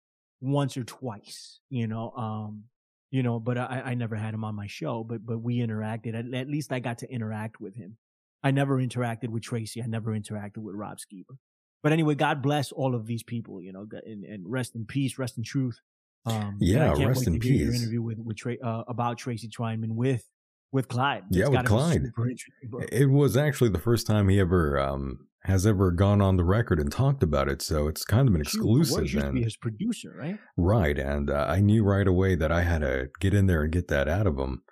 [0.40, 2.64] once or twice, you know, um,
[3.10, 6.14] you know, but I, I never had him on my show, but but we interacted.
[6.18, 7.96] At, at least I got to interact with him.
[8.42, 9.82] I never interacted with Tracy.
[9.82, 11.36] I never interacted with Rob Skiba.
[11.82, 15.18] But anyway, God bless all of these people, you know, and, and rest in peace,
[15.18, 15.78] rest in truth.
[16.26, 17.80] Um, Yeah, I can't rest wait in to hear Your peace.
[17.82, 20.28] interview with with Tra- uh, about Tracy Twyman with
[20.74, 21.22] with Clyde.
[21.30, 22.02] Yeah, It's with Clyde.
[22.04, 22.80] super interesting, bro.
[22.92, 26.80] It was actually the first time he ever um has ever gone on the record
[26.80, 27.60] and talked about it.
[27.62, 29.06] So it's kind of an exclusive.
[29.10, 30.38] to be And his producer, right?
[30.56, 33.70] right, and uh, I knew right away that I had to get in there and
[33.72, 34.62] get that out of him.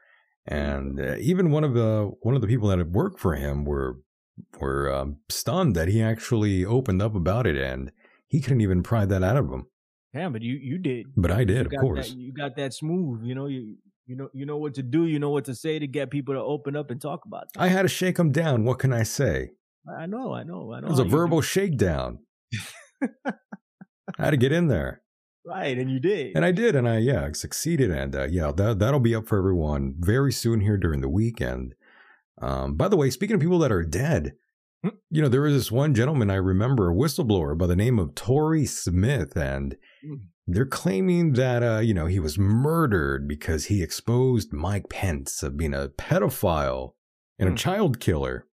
[0.46, 3.64] And uh, even one of the one of the people that had worked for him
[3.64, 3.98] were
[4.60, 7.92] were um, stunned that he actually opened up about it, and
[8.26, 9.66] he couldn't even pry that out of him.
[10.14, 11.06] Yeah, but you you did.
[11.16, 12.08] But I did, of course.
[12.08, 13.22] That, you got that smooth.
[13.22, 15.06] You know you you know you know what to do.
[15.06, 17.48] You know what to say to get people to open up and talk about.
[17.56, 18.64] I had to shake them down.
[18.64, 19.50] What can I say?
[19.98, 20.86] I know, I know, I know.
[20.86, 22.20] It was a verbal shakedown.
[23.02, 23.34] I
[24.16, 25.00] had to get in there.
[25.44, 26.36] Right, and you did.
[26.36, 29.26] And I did, and I yeah, I succeeded, and uh, yeah, that that'll be up
[29.26, 31.74] for everyone very soon here during the weekend.
[32.40, 34.34] Um, by the way, speaking of people that are dead.
[35.10, 38.14] You know there was this one gentleman I remember, a whistleblower by the name of
[38.14, 40.20] Tory Smith, and mm.
[40.46, 45.56] they're claiming that uh, you know he was murdered because he exposed Mike Pence of
[45.56, 46.94] being a pedophile
[47.38, 48.46] and a child killer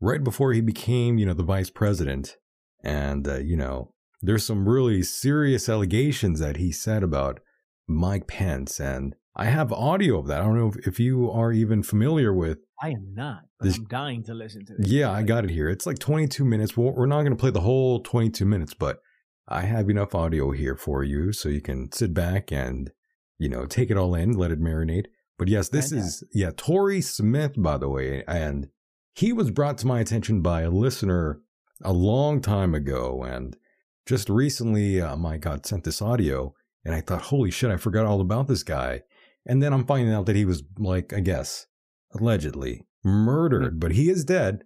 [0.00, 2.36] right before he became you know the vice president,
[2.82, 3.92] and uh, you know
[4.24, 7.40] there's some really serious allegations that he said about
[7.86, 8.80] Mike Pence.
[8.80, 10.40] And I have audio of that.
[10.40, 12.58] I don't know if, if you are even familiar with.
[12.80, 14.88] I am not, but this, I'm dying to listen to this.
[14.88, 15.68] Yeah, I got it here.
[15.68, 16.76] It's like 22 minutes.
[16.76, 19.00] We're not going to play the whole 22 minutes, but
[19.48, 22.92] I have enough audio here for you so you can sit back and,
[23.38, 25.06] you know, take it all in, let it marinate.
[25.36, 26.28] But yes, this Fantastic.
[26.28, 28.22] is, yeah, Tory Smith, by the way.
[28.28, 28.68] And
[29.14, 31.40] he was brought to my attention by a listener
[31.82, 33.24] a long time ago.
[33.24, 33.56] And
[34.06, 38.06] just recently, uh, my God sent this audio, and I thought, holy shit, I forgot
[38.06, 39.02] all about this guy.
[39.46, 41.66] And then I'm finding out that he was, like, I guess,
[42.12, 44.64] allegedly murdered, but he is dead.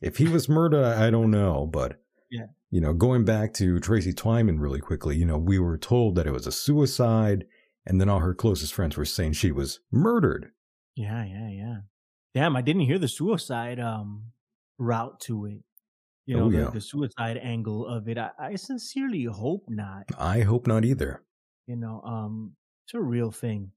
[0.00, 1.68] If he was murdered, I don't know.
[1.70, 2.46] But, yeah.
[2.70, 6.26] you know, going back to Tracy Twyman really quickly, you know, we were told that
[6.26, 7.44] it was a suicide,
[7.84, 10.52] and then all her closest friends were saying she was murdered.
[10.94, 11.76] Yeah, yeah, yeah.
[12.34, 14.26] Damn, I didn't hear the suicide um
[14.78, 15.62] route to it
[16.30, 16.64] you know, oh, yeah.
[16.66, 18.16] the, the, suicide angle of it.
[18.16, 20.04] I, I, sincerely hope not.
[20.16, 21.24] I hope not either.
[21.66, 22.52] You know, um,
[22.86, 23.72] it's a real thing.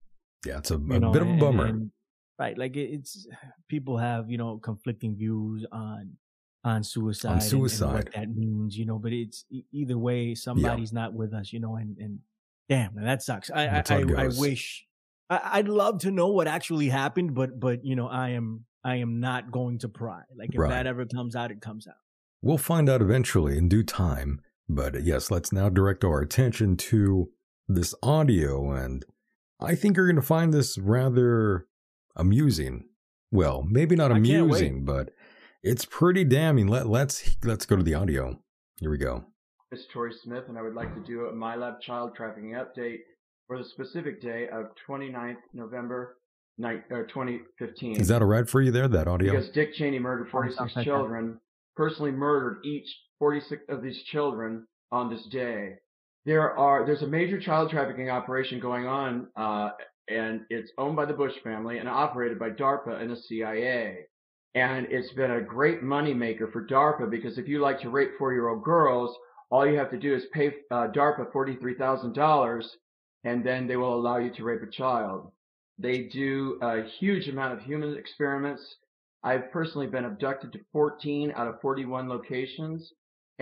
[0.45, 1.65] Yeah, it's a, a know, bit of a bummer.
[1.65, 1.91] And, and,
[2.39, 3.27] right, like it, it's
[3.69, 6.17] people have you know conflicting views on
[6.63, 8.77] on suicide, on suicide, and, and what that means.
[8.77, 10.99] You know, but it's either way, somebody's yeah.
[11.01, 11.53] not with us.
[11.53, 12.19] You know, and and
[12.69, 13.49] damn, that sucks.
[13.51, 14.86] I I, I, I, wish
[15.29, 18.97] I, would love to know what actually happened, but but you know, I am I
[18.97, 20.21] am not going to pry.
[20.36, 20.69] Like if right.
[20.69, 21.95] that ever comes out, it comes out.
[22.41, 24.41] We'll find out eventually in due time.
[24.67, 27.29] But uh, yes, let's now direct our attention to
[27.67, 29.06] this audio, and
[29.63, 31.67] I think you're going to find this rather
[32.15, 32.86] amusing.
[33.32, 35.12] Well, maybe not amusing, but
[35.63, 36.67] it's pretty damning.
[36.67, 38.39] Let, let's let's go to the audio.
[38.80, 39.26] Here we go.
[39.71, 42.99] This is Tory Smith, and I would like to do a MILAB child trafficking update
[43.47, 46.17] for the specific day of 29th November
[46.62, 47.99] 2015.
[47.99, 49.32] Is that a red for you there, that audio?
[49.32, 51.39] Because Dick Cheney murdered 46 children
[51.76, 52.88] personally murdered each
[53.19, 55.76] 46 of these children on this day.
[56.25, 59.71] There are there's a major child trafficking operation going on, uh,
[60.09, 64.05] and it's owned by the Bush family and operated by DARPA and the CIA.
[64.55, 68.63] And it's been a great moneymaker for DARPA because if you like to rape four-year-old
[68.63, 69.15] girls,
[69.49, 72.77] all you have to do is pay uh, DARPA forty-three thousand dollars,
[73.23, 75.31] and then they will allow you to rape a child.
[75.79, 78.77] They do a huge amount of human experiments
[79.23, 82.91] I've personally been abducted to 14 out of 41 locations,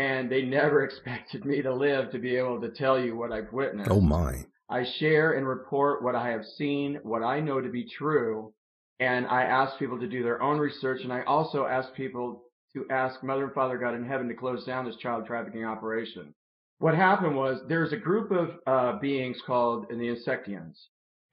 [0.02, 3.52] and they never expected me to live to be able to tell you what I've
[3.54, 3.92] witnessed.
[3.92, 4.46] Oh my.
[4.70, 8.54] I share and report what I have seen, what I know to be true,
[9.00, 12.86] and I ask people to do their own research, and I also ask people to
[12.90, 16.34] ask Mother and Father God in heaven to close down this child trafficking operation.
[16.80, 20.76] What happened was there's a group of uh, beings called the Insectians,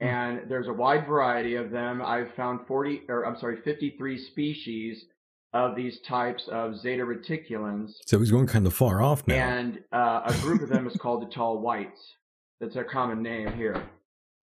[0.01, 0.07] Hmm.
[0.07, 2.01] and there's a wide variety of them.
[2.01, 5.05] I've found 40, or I'm sorry, 53 species
[5.53, 7.93] of these types of Zeta reticulans.
[8.05, 9.35] So he's going kind of far off now.
[9.35, 11.99] And uh, a group of them is called the tall whites.
[12.59, 13.89] That's a common name here.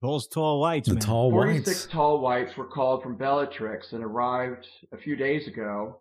[0.03, 0.88] Those tall whites.
[0.88, 1.03] The man.
[1.03, 1.87] tall 46 whites.
[1.92, 6.01] tall whites were called from Bellatrix and arrived a few days ago.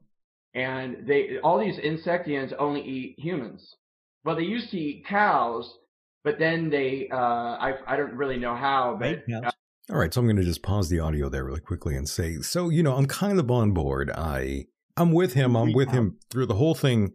[0.54, 3.76] And they, all these insectians only eat humans.
[4.24, 5.78] Well, they used to eat cows,
[6.24, 9.24] but then they, uh, I, I don't really know how, but.
[9.32, 9.52] Uh,
[9.92, 12.38] all right, so I'm going to just pause the audio there really quickly and say,
[12.38, 14.10] so you know, I'm kind of on board.
[14.10, 14.66] I,
[14.98, 15.56] I'm with him.
[15.56, 17.14] I'm with him through the whole thing,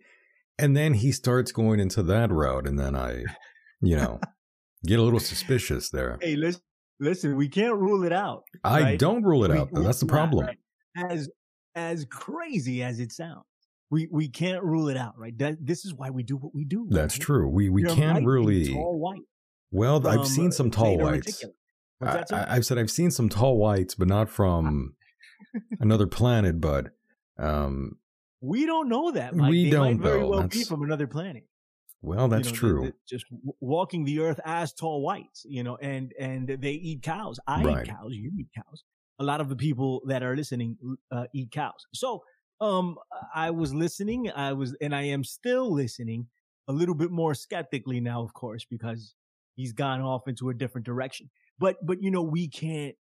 [0.58, 3.24] and then he starts going into that route, and then I,
[3.80, 4.20] you know,
[4.86, 6.18] get a little suspicious there.
[6.20, 6.62] Hey, listen,
[6.98, 8.44] listen, we can't rule it out.
[8.62, 8.98] I right?
[8.98, 9.70] don't rule it we, out.
[9.72, 9.82] Though.
[9.82, 10.46] That's the problem.
[10.46, 10.58] Right.
[11.10, 11.30] As
[11.74, 13.44] as crazy as it sounds,
[13.90, 15.36] we we can't rule it out, right?
[15.38, 16.86] That, this is why we do what we do.
[16.90, 17.48] That's true.
[17.48, 18.72] We we can't really.
[18.72, 19.22] Tall white.
[19.70, 21.44] Well, I've um, seen some uh, tall whites.
[22.02, 24.94] I, have said I've seen some tall whites, but not from
[25.80, 26.60] another planet.
[26.60, 26.88] But
[27.40, 27.96] um,
[28.40, 29.34] we don't know that.
[29.34, 29.50] Mike.
[29.50, 30.28] We they don't might very know.
[30.28, 31.44] Well, be from another planet.
[32.02, 32.82] Well, that's you know, true.
[32.84, 33.26] They just
[33.60, 37.38] walking the earth as tall whites, you know, and and they eat cows.
[37.46, 37.86] I right.
[37.86, 38.12] eat cows.
[38.12, 38.84] You eat cows.
[39.18, 40.78] A lot of the people that are listening
[41.12, 41.86] uh, eat cows.
[41.92, 42.22] So
[42.60, 42.96] um,
[43.34, 44.30] I was listening.
[44.30, 46.26] I was, and I am still listening
[46.68, 49.14] a little bit more skeptically now, of course, because
[49.56, 51.28] he's gone off into a different direction.
[51.58, 52.94] But but you know we can't,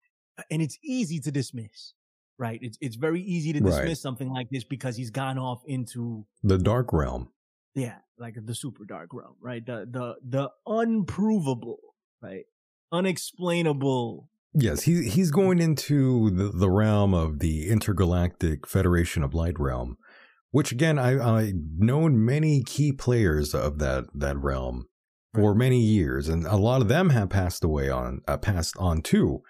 [0.50, 1.94] and it's easy to dismiss,
[2.38, 2.60] right?
[2.62, 3.98] It's it's very easy to dismiss right.
[3.98, 7.32] something like this because he's gone off into the dark realm.
[7.76, 9.66] Yeah, like the super dark realm, right?
[9.66, 11.80] The the the unprovable,
[12.22, 12.46] right?
[12.92, 14.30] Unexplainable.
[14.54, 19.98] Yes, he he's going into the, the realm of the intergalactic Federation of Light realm,
[20.52, 24.88] which again I I've known many key players of that that realm
[25.36, 29.02] for many years, and a lot of them have passed away on uh, passed on
[29.02, 29.42] too.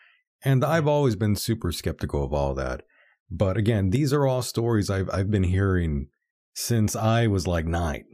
[0.43, 2.83] And I've always been super skeptical of all that.
[3.29, 6.07] But again, these are all stories I've I've been hearing
[6.53, 8.05] since I was like nine.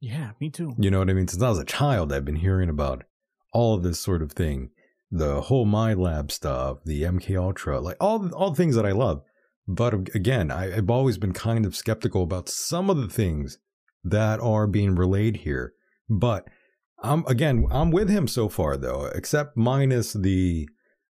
[0.00, 0.74] Yeah, me too.
[0.78, 1.28] You know what I mean?
[1.28, 3.04] Since I was a child, I've been hearing about
[3.52, 4.70] all of this sort of thing,
[5.10, 9.22] the whole MILAB stuff, the MK Ultra, like all all the things that I love.
[9.68, 13.58] But again, I, have always been kind of skeptical about some of the things
[14.04, 15.72] that are being relayed here.
[16.08, 16.46] But
[17.02, 20.68] I'm again, I'm with him so far though, except minus the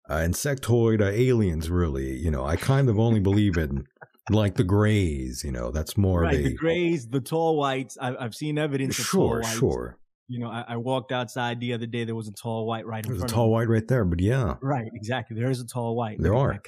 [0.08, 1.70] uh, insectoid uh, aliens.
[1.70, 3.84] Really, you know, I kind of only believe in
[4.30, 5.42] like the Greys.
[5.44, 7.96] You know, that's more right, of a, the Greys, the tall whites.
[8.00, 8.94] I've, I've seen evidence.
[8.94, 9.98] Sure, sure.
[10.28, 12.04] You know, I, I, walked outside the other day.
[12.04, 14.54] There was a tall white right in There's a tall white right there, but yeah,
[14.60, 15.38] right, exactly.
[15.38, 16.16] There is a tall white.
[16.20, 16.60] There are.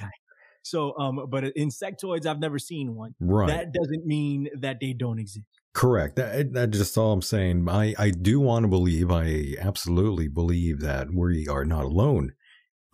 [0.63, 3.15] So, um, but insectoids, I've never seen one.
[3.21, 3.49] Right.
[3.49, 5.47] That doesn't mean that they don't exist.
[5.73, 6.17] Correct.
[6.17, 7.69] That, that's just all I'm saying.
[7.69, 12.33] I, I do want to believe, I absolutely believe that we are not alone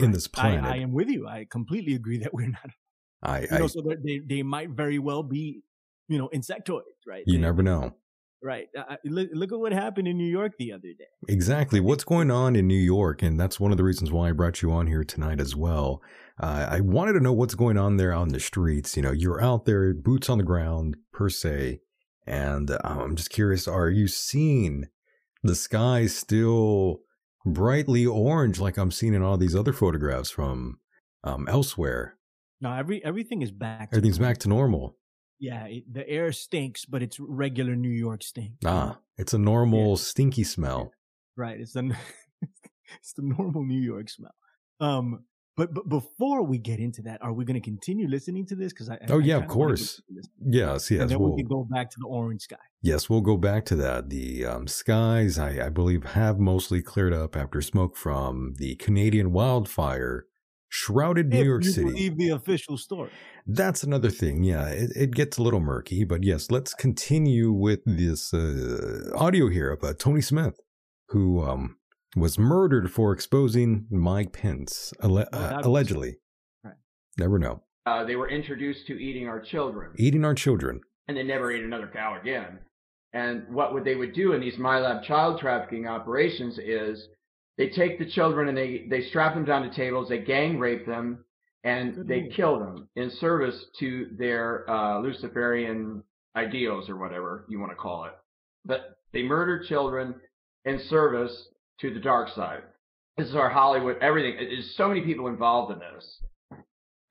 [0.05, 0.64] in this planet.
[0.64, 1.27] I, I, am with you.
[1.27, 2.71] I completely agree that we're not.
[3.23, 5.62] I, you know, so they, they might very well be,
[6.09, 7.25] you know, insectoids, right?
[7.27, 7.95] You they, never know.
[8.43, 8.69] Right.
[8.77, 11.07] Uh, look, look at what happened in New York the other day.
[11.29, 11.81] Exactly.
[11.81, 13.23] What's going on in New York?
[13.23, 16.03] And that's one of the reasons why I brought you on here tonight as well.
[16.38, 18.97] Uh, I wanted to know what's going on there on the streets.
[18.97, 21.81] You know, you're out there, boots on the ground, per se.
[22.27, 24.88] And um, I'm just curious, are you seeing
[25.43, 27.01] the sky still
[27.45, 30.79] brightly orange like I'm seeing in all these other photographs from
[31.23, 32.17] um, elsewhere?
[32.61, 33.91] No, every everything is back.
[33.93, 34.31] Everything's normal.
[34.31, 34.97] back to normal.
[35.39, 38.53] Yeah, it, the air stinks, but it's regular New York stink.
[38.65, 39.97] Ah, it's a normal yeah.
[39.97, 40.93] stinky smell.
[41.37, 41.97] Right, it's the
[42.99, 44.35] it's the normal New York smell.
[44.81, 45.25] Um,
[45.57, 48.73] but but before we get into that, are we going to continue listening to this?
[48.73, 50.01] Because I oh I yeah, of course.
[50.45, 51.01] Yes, yes.
[51.01, 52.57] And then we'll, we can go back to the orange sky.
[52.83, 54.11] Yes, we'll go back to that.
[54.11, 59.33] The um, skies, I, I believe, have mostly cleared up after smoke from the Canadian
[59.33, 60.27] wildfire
[60.75, 61.87] shrouded New if York you City.
[61.87, 63.11] Believe the official story.
[63.47, 64.43] That's another thing.
[64.43, 69.49] Yeah, it, it, gets a little murky, but yes, let's continue with this uh, audio
[69.49, 70.59] here of uh, Tory Smith,
[71.11, 71.77] who um,
[72.16, 76.16] was murdered for exposing Mike Pence, alle- uh, allegedly.
[76.62, 76.74] Right.
[77.18, 77.62] Never know.
[77.87, 79.92] Uh, they were introduced to eating our children.
[79.96, 80.81] Eating our children.
[81.09, 82.59] And they never ate another cow again.
[83.12, 87.07] And what would they would do in these MILAB child trafficking operations is
[87.59, 90.87] they take the children and they, they strap them down to tables, they gang rape
[90.87, 91.24] them,
[91.62, 92.33] and Good they move.
[92.33, 96.03] kill them in service to their uh, Luciferian
[96.37, 98.12] ideals or whatever you want to call it.
[98.64, 100.16] But they murder children
[100.64, 101.48] in service
[101.81, 102.63] to the dark side.
[103.17, 104.37] This is our Hollywood, everything.
[104.37, 106.19] There's so many people involved in this.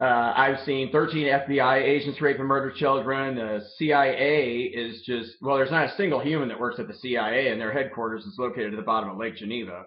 [0.01, 3.35] Uh, I've seen 13 FBI agents rape and murder children.
[3.35, 7.49] The CIA is just, well, there's not a single human that works at the CIA,
[7.49, 9.85] and their headquarters is located at the bottom of Lake Geneva.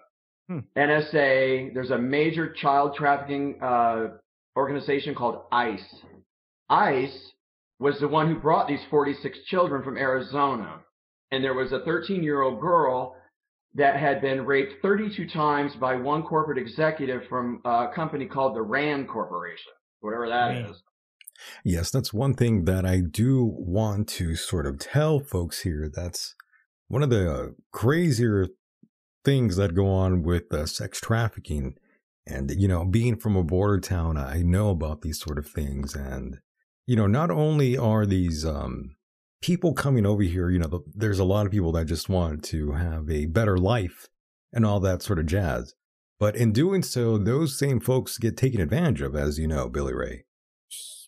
[0.49, 0.59] Hmm.
[0.75, 4.07] NSA, there's a major child trafficking uh,
[4.55, 5.95] organization called ICE.
[6.69, 7.31] ICE
[7.79, 10.79] was the one who brought these 46 children from Arizona.
[11.31, 13.15] And there was a 13 year old girl
[13.77, 18.61] that had been raped 32 times by one corporate executive from a company called the
[18.61, 20.83] RAND Corporation, whatever that is.
[21.63, 25.89] Yes, that's one thing that I do want to sort of tell folks here.
[25.93, 26.33] That's
[26.87, 28.47] one of the uh, crazier
[29.23, 31.75] things that go on with uh, sex trafficking.
[32.25, 35.95] And, you know, being from a border town, I know about these sort of things.
[35.95, 36.39] And,
[36.87, 38.96] you know, not only are these um,
[39.41, 42.71] people coming over here, you know, there's a lot of people that just want to
[42.71, 44.07] have a better life
[44.51, 45.73] and all that sort of jazz.
[46.19, 49.93] But in doing so, those same folks get taken advantage of, as you know, Billy
[49.93, 50.25] Ray.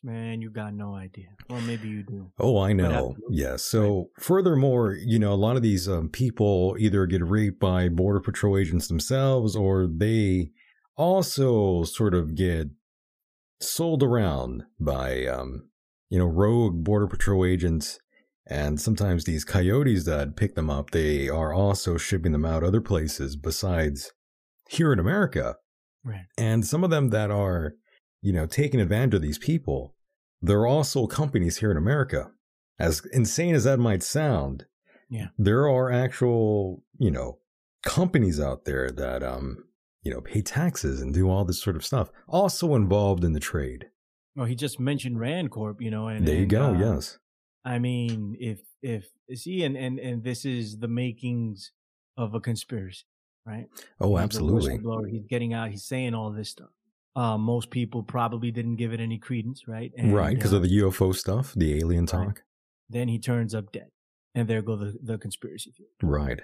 [0.02, 1.28] Man, you got no idea.
[1.50, 2.32] Well, maybe you do.
[2.40, 3.16] Oh, I know.
[3.30, 3.40] Yes.
[3.42, 3.56] Yeah.
[3.58, 4.06] So, right.
[4.20, 8.58] furthermore, you know, a lot of these um, people either get raped by Border Patrol
[8.58, 10.52] agents themselves or they
[10.96, 12.70] also sort of get
[13.60, 15.68] sold around by, um,
[16.10, 18.00] you know, rogue Border Patrol agents
[18.50, 22.82] and sometimes these coyotes that pick them up, they are also shipping them out other
[22.82, 24.12] places besides
[24.70, 25.56] here in America.
[26.04, 26.26] Right.
[26.38, 27.76] And some of them that are,
[28.22, 29.96] you know, taking advantage of these people,
[30.42, 32.32] they're also companies here in America.
[32.80, 34.66] As insane as that might sound,
[35.10, 35.28] yeah.
[35.38, 37.40] There are actual, you know,
[37.84, 39.66] companies out there that um
[40.02, 42.10] you know, pay taxes and do all this sort of stuff.
[42.28, 43.88] Also involved in the trade.
[44.36, 46.66] Well, he just mentioned Rand Corp, you know, and there you and, go.
[46.68, 47.18] uh, yes.
[47.66, 51.72] I mean, if if see, and and and this is the makings
[52.18, 53.04] of a conspiracy,
[53.46, 53.68] right?
[54.00, 54.78] Oh, He's absolutely.
[54.78, 55.10] whistleblower.
[55.10, 55.70] He's getting out.
[55.70, 56.70] He's saying all this stuff.
[57.16, 59.92] Uh, most people probably didn't give it any credence, right?
[59.98, 62.08] And, right, because uh, of the UFO stuff, the alien Right.
[62.08, 62.44] talk.
[62.90, 63.90] then he turns up dead,
[64.36, 65.90] and there go the the conspiracy theory.
[66.02, 66.42] Right.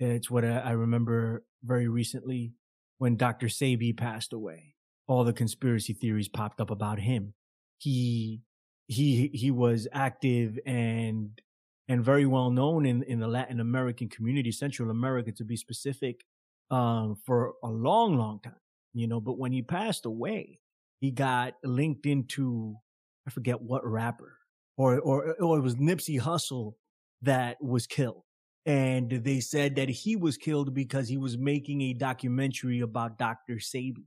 [0.00, 2.52] It's what I, I remember very recently
[2.98, 3.46] when Dr.
[3.48, 4.74] Sebi passed away.
[5.06, 7.34] All the conspiracy theories popped up about him.
[7.78, 8.40] He
[8.86, 11.40] he he was active and
[11.88, 16.24] and very well known in in the Latin American community, Central America to be specific,
[16.70, 18.54] um, for a long, long time.
[18.92, 20.60] You know, but when he passed away,
[21.00, 22.76] he got linked into
[23.26, 24.38] I forget what rapper
[24.76, 26.74] or or or it was Nipsey Hussle
[27.22, 28.24] that was killed
[28.66, 33.56] and they said that he was killed because he was making a documentary about Dr.
[33.56, 34.04] Sebi.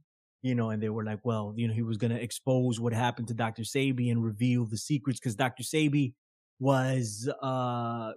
[0.48, 2.94] You know, and they were like, well, you know, he was going to expose what
[2.94, 3.64] happened to Dr.
[3.64, 5.64] Sebi and reveal the secrets because Dr.
[5.64, 6.14] Sebi
[6.58, 8.14] was, uh,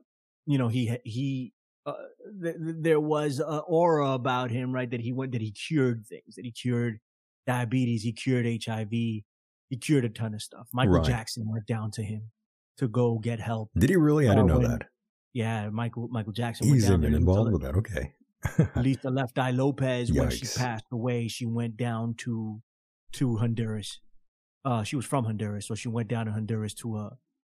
[0.46, 1.52] you know, he, he,
[1.86, 1.94] uh,
[2.40, 4.88] th- th- there was a aura about him, right?
[4.88, 7.00] That he went, that he cured things, that he cured
[7.48, 9.24] diabetes, he cured HIV, he
[9.80, 10.68] cured a ton of stuff.
[10.72, 11.04] Michael Right.
[11.04, 12.30] Jackson went down to him
[12.78, 13.70] to go get help.
[13.76, 14.28] Did he really?
[14.28, 14.88] I Uh, didn't know when- that.
[15.32, 16.66] Yeah, Michael Michael Jackson.
[16.68, 17.74] went He's there involved with that.
[17.76, 18.14] Okay.
[18.76, 22.62] Lisa Left Eye Lopez, when she passed away, she went down to
[23.12, 24.00] to Honduras.
[24.64, 27.10] Uh, she was from Honduras, so she went down to Honduras to uh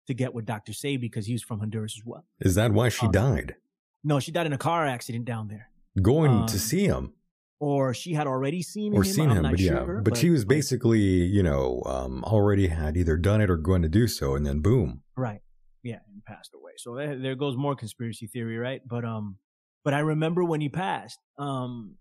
[0.08, 0.72] to get with Dr.
[0.72, 2.26] Sebi because he was from Honduras as well.
[2.40, 3.56] Is that why she Um, died?
[4.04, 5.70] No, she died in a car accident down there,
[6.00, 7.14] Going um, to see him
[7.60, 9.02] or she had already seen or him.
[9.02, 12.24] Or seen I'm him, but yeah, sure, but, she was but- basically, you know, um,
[12.24, 15.02] already had either done it or going to do so, and then boom.
[15.18, 15.42] Right.
[15.84, 16.72] Yeah, and passed away.
[16.78, 18.82] So there, there goes more conspiracy theory, right?
[18.88, 19.38] But um,
[19.86, 21.96] but I remember when he passed, um,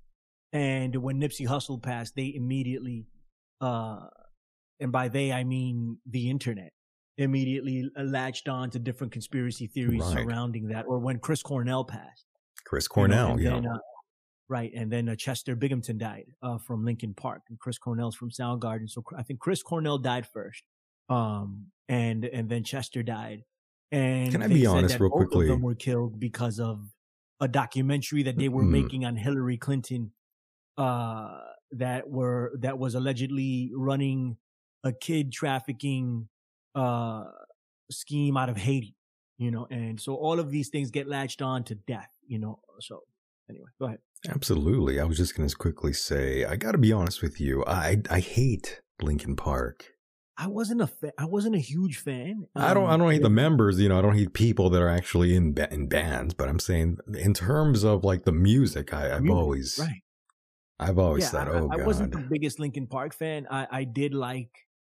[0.52, 3.06] and when Nipsey Hussle passed, they immediately,
[3.60, 4.06] uh,
[4.80, 6.72] and by they I mean the internet,
[7.18, 10.14] immediately latched on to different conspiracy theories Right.
[10.14, 10.86] surrounding that.
[10.88, 12.24] Or when Chris Cornell passed,
[12.66, 13.50] Chris you know, Cornell, yeah.
[13.50, 13.78] then, uh,
[14.48, 18.30] right, and then uh, Chester Bennington died uh, from Linkin Park, and Chris Cornell's from
[18.30, 18.88] Soundgarden.
[18.88, 20.62] So I think Chris Cornell died first,
[21.10, 23.42] um, and and then Chester died.
[23.92, 25.46] And Can I be honest real both quickly?
[25.46, 26.93] Of them were killed because of
[27.44, 28.70] a documentary that they were Mm.
[28.80, 30.12] making on Hillary Clinton,
[30.78, 31.40] uh,
[31.72, 34.36] that were that was allegedly running
[34.82, 36.28] a kid trafficking
[36.74, 37.24] uh
[37.90, 38.94] scheme out of Haiti,
[39.38, 42.60] you know, and so all of these things get latched on to death, you know.
[42.80, 43.02] So
[43.50, 44.00] anyway, go ahead.
[44.28, 44.98] Absolutely.
[45.00, 47.64] I was just going to quickly say, I got to be honest with you.
[47.66, 49.93] I I hate Linkin Park.
[50.36, 52.46] I wasn't a fa- I wasn't a huge fan.
[52.56, 54.80] I don't I Um, don't hate the members, you know, I don't hate people that
[54.82, 58.92] are actually in ba- in bands, but I'm saying in terms of like the music,
[58.94, 60.02] I, I've music, always right.
[60.80, 61.78] I've always Yeah, said, I, oh I god.
[61.78, 63.46] wasn't the biggest Linkin Park fan.
[63.50, 64.50] I I did like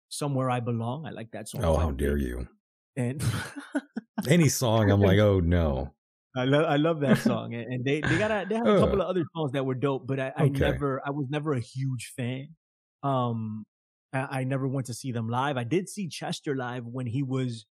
[0.08, 1.06] Somewhere I Belong.
[1.06, 1.62] I like that song.
[1.62, 2.48] oh, how dare you.
[2.96, 3.22] And
[4.26, 5.94] Any song I'm like, "Oh no."
[6.36, 8.72] I love I love that song, and, they they got a, they had a Uh.
[8.74, 10.72] couple of other songs that were dope, but I, I Okay.
[10.72, 12.54] never I was never a huge fan.
[13.02, 13.64] Um,
[14.12, 15.56] I, never went to see them live.
[15.56, 17.66] I did see Chester live when he was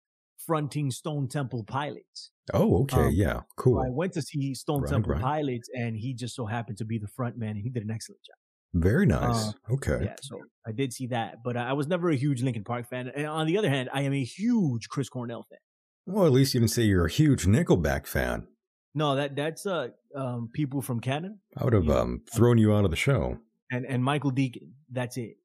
[0.45, 2.31] fronting Stone Temple Pilots.
[2.53, 3.07] Oh, okay.
[3.07, 3.33] Um, yeah.
[3.39, 3.79] So Cool.
[3.79, 5.21] I went to see Stone Right, Temple right.
[5.21, 7.91] Pilots, and he just so happened to be the front man, and he did an
[7.91, 8.35] excellent job.
[8.73, 9.47] Very nice.
[9.49, 9.99] uh, okay.
[10.03, 13.07] Yeah, so I did see that, but I was never a huge Linkin Park fan.
[13.15, 15.59] And on the other hand, I am a huge Chris Cornell fan.
[16.05, 18.47] Well, at least you didn't say you're a huge Nickelback fan.
[18.93, 21.99] No, that that's uh um people from Canada I would have Yeah.
[21.99, 23.37] um, thrown you out of the show.
[23.71, 24.73] and and Michael Deacon.
[24.91, 25.37] That's it.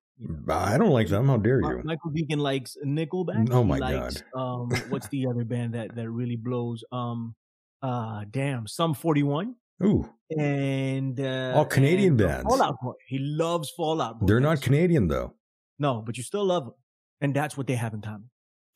[0.48, 1.26] I don't like them.
[1.26, 1.82] How dare you?
[1.84, 3.48] Michael Deacon likes Nickelback.
[3.50, 6.84] Oh my likes, Um, what's the other band that that really blows?
[6.92, 7.34] Um,
[7.82, 12.44] uh, damn, some Forty One Ooh, and uh, All Canadian and, uh, bands.
[12.48, 12.92] Fallout Boy.
[13.06, 14.26] He loves Fallout Boy.
[14.26, 15.34] they're not Canadian though.
[15.78, 16.74] No, but you still love them,
[17.20, 18.30] and that's what they have in common.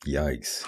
[0.05, 0.63] Yikes.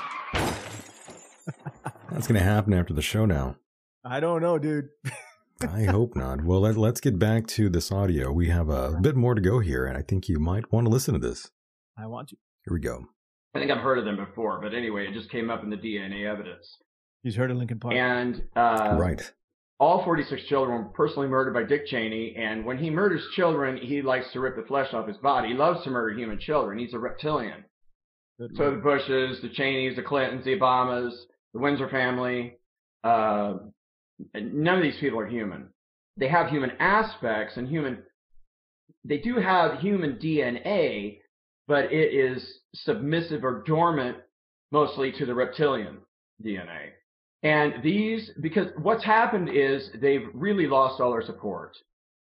[2.12, 3.56] That's going to happen after the show now.
[4.04, 4.90] I don't know, dude.
[5.68, 6.44] I hope not.
[6.44, 8.32] Well, let, let's get back to this audio.
[8.32, 10.92] We have a bit more to go here, and I think you might want to
[10.92, 11.52] listen to this.
[11.98, 12.38] I want to.
[12.66, 13.08] Here we go.
[13.54, 15.76] I think I've heard of them before, but anyway, it just came up in the
[15.76, 16.78] DNA evidence.
[17.24, 17.96] He's heard of Linkin Park.
[17.96, 19.22] And uh, right.
[19.80, 22.36] all 46 children were personally murdered by Dick Cheney.
[22.38, 25.50] And when he murders children, he likes to rip the flesh off his body.
[25.50, 26.80] He loves to murder human children.
[26.80, 27.66] He's a reptilian.
[28.40, 28.78] Good So the.
[28.78, 31.12] Bushes, the Cheneys, the Clintons, the Obamas,
[31.54, 32.60] the Windsor family,
[33.04, 33.56] uh,
[34.34, 35.70] none of these people are human.
[36.18, 38.04] They have human aspects and human,
[39.06, 41.20] they do have human DNA,
[41.68, 44.18] but it is submissive or dormant
[44.72, 46.00] mostly to the reptilian
[46.44, 46.90] DNA.
[47.44, 51.78] And these, because what's happened is they've really lost all their support.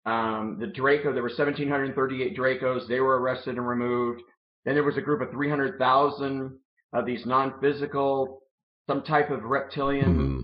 [0.04, 2.86] Um, the Draco, there were 1,738 Dracos.
[2.86, 4.22] They were arrested and removed.
[4.64, 6.58] Then there was a group of 300,000
[6.92, 8.42] of these non-physical,
[8.88, 10.40] some type of reptilian mm-hmm.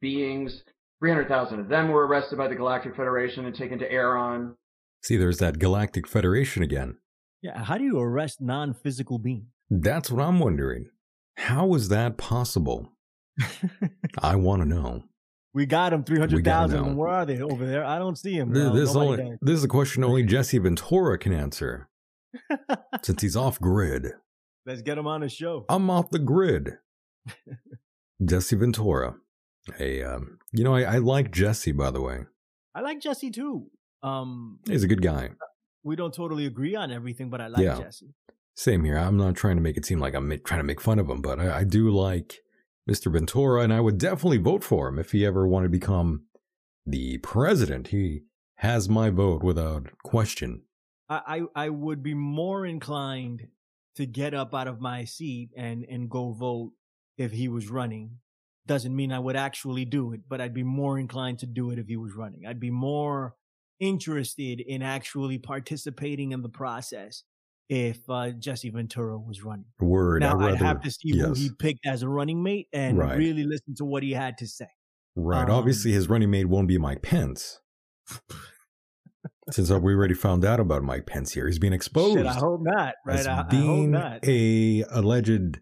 [0.00, 0.62] beings.
[1.00, 4.56] 300,000 of them were arrested by the Galactic Federation and taken to Aeron.
[5.02, 6.98] See, there's that Galactic Federation again.
[7.42, 9.44] Yeah, how do you arrest non-physical beings?
[9.68, 10.88] That's what I'm wondering.
[11.36, 12.92] How is that possible?
[14.18, 15.04] I want to know.
[15.52, 16.96] We got them 300,000.
[16.96, 17.84] Where are they over there?
[17.84, 18.52] I don't see them.
[18.52, 21.88] This, this, only, this is a question only Jesse Ventura can answer.
[23.02, 24.12] since he's off grid.
[24.66, 25.64] Let's get him on the show.
[25.68, 26.78] I'm off the grid.
[28.24, 29.16] Jesse Ventura.
[29.76, 32.20] Hey, um, you know, I, I like Jesse, by the way.
[32.74, 33.70] I like Jesse too.
[34.02, 35.30] Um, he's a good guy.
[35.82, 37.78] We don't totally agree on everything, but I like yeah.
[37.78, 38.14] Jesse.
[38.56, 38.96] Same here.
[38.96, 41.20] I'm not trying to make it seem like I'm trying to make fun of him,
[41.20, 42.40] but I, I do like
[42.88, 43.10] Mr.
[43.10, 46.24] Ventura, and I would definitely vote for him if he ever wanted to become
[46.86, 47.88] the president.
[47.88, 48.22] He
[48.56, 50.62] has my vote without question.
[51.08, 53.48] I, I, I would be more inclined
[53.96, 56.72] to get up out of my seat and, and go vote
[57.16, 58.18] if he was running.
[58.66, 61.78] Doesn't mean I would actually do it, but I'd be more inclined to do it
[61.78, 62.46] if he was running.
[62.46, 63.34] I'd be more
[63.78, 67.24] interested in actually participating in the process
[67.68, 69.66] if uh, Jesse Ventura was running.
[69.80, 70.22] Word.
[70.22, 71.26] Now I'd, rather, have to see yes.
[71.26, 73.16] who he picked as a running mate and right.
[73.16, 74.68] really listen to what he had to say.
[75.16, 75.48] Right.
[75.48, 77.60] Um, Obviously, his running mate won't be Mike Pence.
[79.50, 82.16] Since we already found out about Mike Pence here, he's being exposed.
[82.16, 82.94] Shit, I hope not.
[83.06, 83.18] Right.
[83.18, 84.28] As I, being I hope not.
[84.28, 85.60] a alleged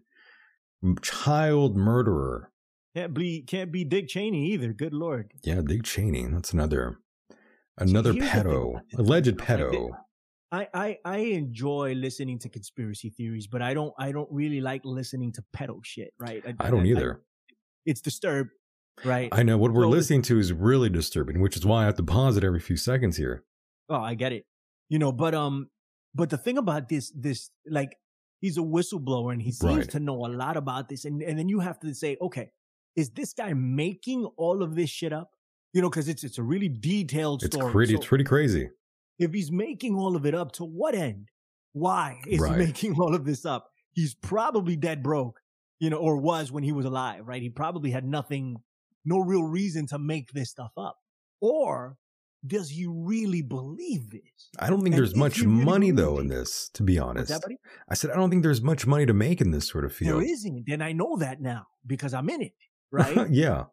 [1.01, 2.49] child murderer.
[2.95, 4.71] Can't be can't be Dick Cheney either.
[4.71, 5.31] Good lord.
[5.43, 6.27] Yeah, Dick Cheney.
[6.27, 6.99] That's another
[7.77, 9.89] another pedo, alleged pedo.
[10.51, 14.81] I, I I enjoy listening to conspiracy theories, but I don't I don't really like
[14.85, 16.43] listening to pedo shit, right?
[16.45, 17.21] I, I don't I, either.
[17.21, 17.53] I,
[17.87, 18.51] it's disturbed,
[19.03, 19.29] right?
[19.31, 21.95] I know what we're so, listening to is really disturbing, which is why I have
[21.95, 23.43] to pause it every few seconds here.
[23.89, 24.45] Oh, I get it.
[24.89, 25.69] You know, but um,
[26.13, 27.97] but the thing about this this like
[28.39, 29.89] he's a whistleblower and he seems right.
[29.89, 32.51] to know a lot about this, and and then you have to say, okay,
[32.95, 35.31] is this guy making all of this shit up?
[35.73, 37.65] You know, because it's it's a really detailed story.
[37.65, 37.93] It's pretty.
[37.93, 38.69] So, it's pretty crazy
[39.19, 41.29] if he's making all of it up, to what end?
[41.73, 42.59] Why is right.
[42.59, 43.69] he making all of this up?
[43.91, 45.39] He's probably dead broke,
[45.79, 47.41] you know, or was when he was alive, right?
[47.41, 48.57] He probably had nothing,
[49.05, 50.97] no real reason to make this stuff up.
[51.41, 51.97] Or
[52.45, 54.49] does he really believe this?
[54.59, 57.29] I don't think and there's much really money though in this, to be honest.
[57.29, 57.43] That,
[57.89, 60.21] I said I don't think there's much money to make in this sort of field.
[60.21, 62.53] There isn't, and I know that now because I'm in it,
[62.93, 63.29] right?
[63.29, 63.65] yeah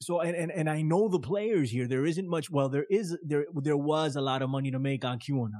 [0.00, 1.86] so and, and and I know the players here.
[1.86, 2.50] There isn't much.
[2.50, 5.50] Well, there is there there was a lot of money to make on QAnon,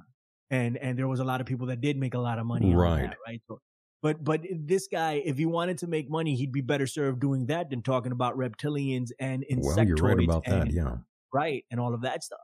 [0.51, 2.75] and and there was a lot of people that did make a lot of money.
[2.75, 3.03] Right.
[3.03, 3.43] That, right.
[3.49, 3.61] So,
[4.01, 7.47] but but this guy, if he wanted to make money, he'd be better served doing
[7.47, 9.77] that than talking about reptilians and insectoids.
[9.77, 10.73] Well, you're right about and, that.
[10.73, 10.97] Yeah.
[11.33, 12.39] Right, and all of that stuff.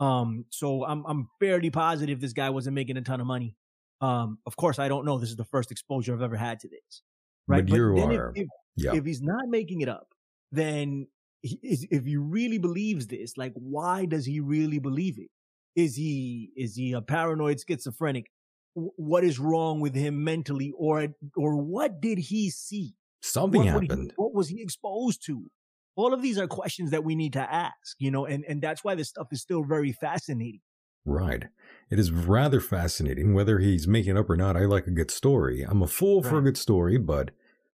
[0.00, 0.46] Um.
[0.50, 3.54] So I'm I'm fairly positive this guy wasn't making a ton of money.
[4.00, 4.38] Um.
[4.46, 5.18] Of course, I don't know.
[5.18, 7.02] This is the first exposure I've ever had to this.
[7.46, 7.64] Right.
[7.64, 8.32] But, but you are.
[8.34, 8.94] If, if, yeah.
[8.94, 10.08] if he's not making it up,
[10.52, 11.08] then
[11.42, 15.30] if he really believes this, like, why does he really believe it?
[15.74, 18.26] Is he, is he a paranoid schizophrenic?
[18.74, 22.94] What is wrong with him mentally or, or what did he see?
[23.22, 23.90] Something what, happened.
[23.90, 25.46] What, he, what was he exposed to?
[25.96, 28.84] All of these are questions that we need to ask, you know, and, and that's
[28.84, 30.60] why this stuff is still very fascinating.
[31.06, 31.44] Right.
[31.90, 33.32] It is rather fascinating.
[33.32, 35.62] Whether he's making up or not, I like a good story.
[35.62, 36.30] I'm a fool right.
[36.30, 37.30] for a good story, but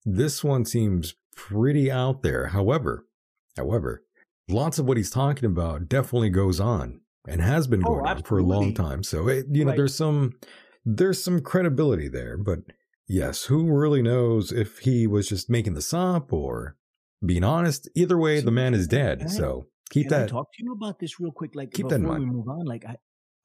[0.06, 2.48] this one seems pretty out there.
[2.48, 3.06] However,
[3.58, 4.04] However,
[4.48, 8.10] lots of what he's talking about definitely goes on and has been oh, going oh,
[8.10, 9.04] on for a long time.
[9.04, 9.78] So it, you know, right.
[9.78, 10.36] there's some
[10.86, 12.60] there's some credibility there, but
[13.08, 16.78] yes, who really knows if he was just making this up or
[17.26, 17.90] being honest?
[17.96, 19.24] Either way, the man is dead.
[19.24, 20.26] I, so keep that.
[20.26, 22.20] I talk to you about this real quick, like keep that in mind.
[22.20, 22.66] we move on.
[22.66, 22.96] Like I,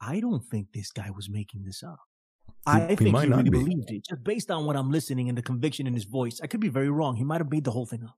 [0.01, 2.01] I don't think this guy was making this up.
[2.67, 3.51] I think he, he really be.
[3.51, 6.41] believed it, just based on what I'm listening and the conviction in his voice.
[6.43, 7.17] I could be very wrong.
[7.17, 8.17] He might have made the whole thing up.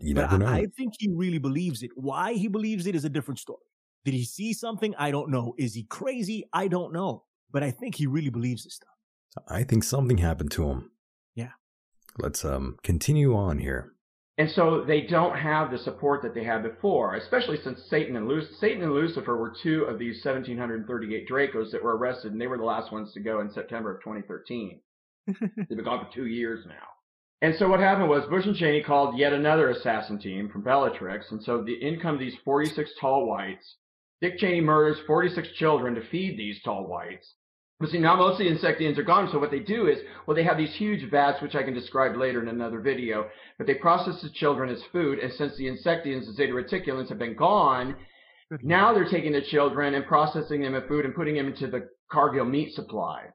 [0.00, 0.46] You but never know.
[0.46, 1.90] I, I think he really believes it.
[1.94, 3.64] Why he believes it is a different story.
[4.04, 4.94] Did he see something?
[4.98, 5.54] I don't know.
[5.58, 6.44] Is he crazy?
[6.52, 7.24] I don't know.
[7.50, 8.90] But I think he really believes this stuff.
[9.48, 10.90] I think something happened to him.
[11.34, 11.52] Yeah.
[12.18, 13.92] Let's um continue on here.
[14.38, 18.28] And so they don't have the support that they had before, especially since Satan and
[18.28, 22.46] Lucifer, Satan and Lucifer were two of these 1738 Dracos that were arrested, and they
[22.46, 24.80] were the last ones to go in September of 2013.
[25.26, 26.74] They've been gone for two years now.
[27.42, 31.30] And so what happened was Bush and Cheney called yet another assassin team from Bellatrix.
[31.30, 33.76] And so the in come these 46 tall whites.
[34.20, 37.34] Dick Cheney murders 46 children to feed these tall whites.
[37.78, 39.28] But see, now most of the Insectians are gone.
[39.30, 42.16] So what they do is, well, they have these huge vats, which I can describe
[42.16, 45.18] later in another video, but they process the children as food.
[45.18, 47.96] And since the Insectians, the Zeta Reticulans, have been gone,
[48.62, 51.88] now they're taking the children and processing them as food and putting them into the
[52.10, 53.26] Cargill meat supply.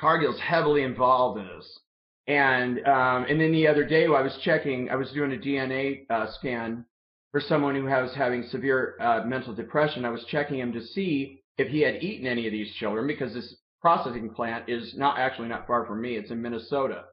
[0.00, 1.80] Cargill's heavily involved in this.
[2.26, 6.08] And um, and then the other day, I was checking, I was doing a DNA
[6.10, 6.84] uh, scan
[7.32, 10.04] for someone who was having severe uh, mental depression.
[10.04, 13.34] I was checking him to see if he had eaten any of these children because
[13.34, 16.16] this processing plant is not actually not far from me.
[16.16, 17.04] It's in Minnesota.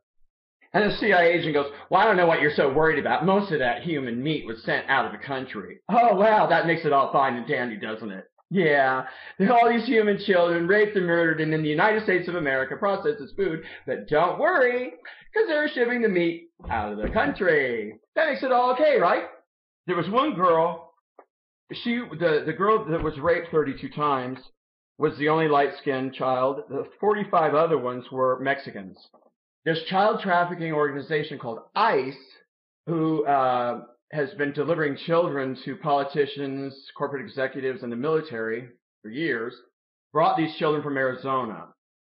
[0.73, 3.25] And the CIA agent goes, Well, I don't know what you're so worried about.
[3.25, 5.79] Most of that human meat was sent out of the country.
[5.89, 8.25] Oh, wow, that makes it all fine and dandy, doesn't it?
[8.49, 9.05] Yeah,
[9.49, 13.21] all these human children raped and murdered and in the United States of America processed
[13.21, 13.63] as food.
[13.85, 14.93] But don't worry,
[15.33, 17.99] because they're shipping the meat out of the country.
[18.15, 19.23] That makes it all okay, right?
[19.85, 20.93] There was one girl,
[21.71, 24.39] she, the, the girl that was raped 32 times
[24.97, 26.63] was the only light-skinned child.
[26.69, 28.97] The 45 other ones were Mexicans.
[29.65, 32.15] There's child trafficking organization called ICE
[32.87, 33.81] who uh,
[34.11, 38.69] has been delivering children to politicians, corporate executives, and the military
[39.01, 39.53] for years.
[40.13, 41.65] Brought these children from Arizona,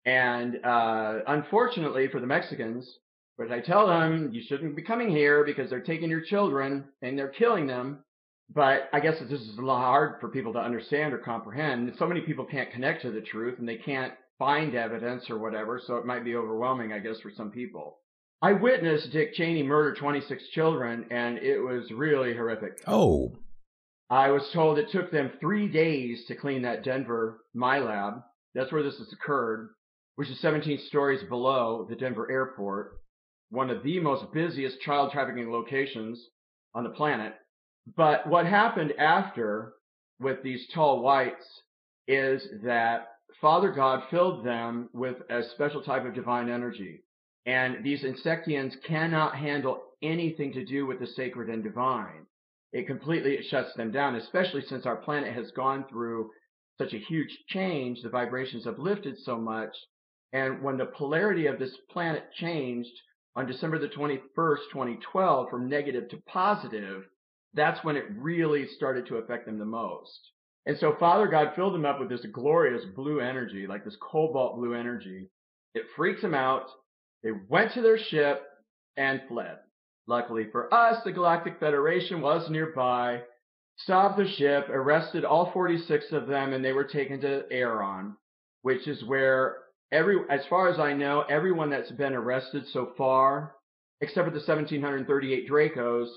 [0.06, 2.90] and uh, unfortunately for the Mexicans,
[3.38, 7.18] but I tell them you shouldn't be coming here because they're taking your children and
[7.18, 8.04] they're killing them.
[8.54, 11.96] But I guess this is a lot hard for people to understand or comprehend.
[11.98, 15.82] So many people can't connect to the truth and they can't find evidence or whatever,
[15.84, 18.00] so it might be overwhelming, I guess, for some people.
[18.42, 22.84] I witnessed Dick Cheney murder 26 children, and it was really horrific.
[22.86, 23.32] Oh.
[24.10, 28.22] I was told it took them three days to clean that Denver MILAB.
[28.54, 29.70] That's where this has occurred,
[30.16, 33.00] which is 17 stories below the Denver airport,
[33.50, 36.22] one of the most busiest child trafficking locations
[36.76, 37.34] on the planet.
[37.96, 39.74] But what happened after
[40.20, 41.46] with these tall whites
[42.08, 43.10] is that
[43.42, 47.04] Father God filled them with a special type of divine energy.
[47.46, 52.26] And these insectians cannot handle anything to do with the sacred and divine.
[52.72, 56.32] It completely shuts them down, especially since our planet has gone through
[56.78, 58.02] such a huge change.
[58.02, 59.76] The vibrations have lifted so much.
[60.32, 63.02] And when the polarity of this planet changed
[63.36, 67.04] on December the 21st, 2012, from negative to positive,
[67.54, 70.32] that's when it really started to affect them the most.
[70.66, 74.56] And so Father God filled them up with this glorious blue energy, like this cobalt
[74.58, 75.28] blue energy.
[75.76, 76.68] It freaks them out.
[77.22, 78.44] They went to their ship
[78.98, 79.58] and fled.
[80.08, 83.22] Luckily for us, the Galactic Federation was nearby,
[83.78, 88.16] stopped the ship, arrested all 46 of them, and they were taken to Aeron,
[88.62, 89.58] which is where
[89.92, 93.56] every, as far as I know, everyone that's been arrested so far,
[94.02, 96.10] except for the 1738 Dracos,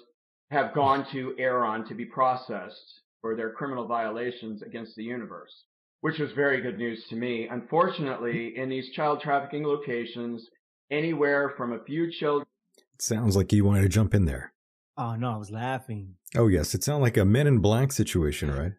[0.51, 5.65] have gone to Aeron to be processed for their criminal violations against the universe,
[6.01, 7.49] which was very good news to me.
[7.51, 10.49] Unfortunately, in these child trafficking locations,
[10.91, 12.47] anywhere from a few children.
[12.95, 14.53] It sounds like you wanted to jump in there.
[14.97, 16.15] Oh, no, I was laughing.
[16.37, 16.75] Oh, yes.
[16.75, 18.73] It sounded like a Men in Black situation, right?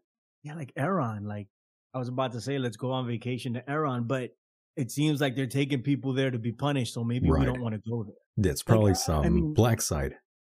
[0.44, 1.26] Yeah, like Aeron.
[1.26, 1.48] Like,
[1.94, 4.32] I was about to say, let's go on vacation to Aeron, but
[4.76, 7.40] it seems like they're taking people there to be punished, so maybe right.
[7.40, 8.16] we don't want to go there.
[8.38, 10.16] That's probably like, some I mean, black side.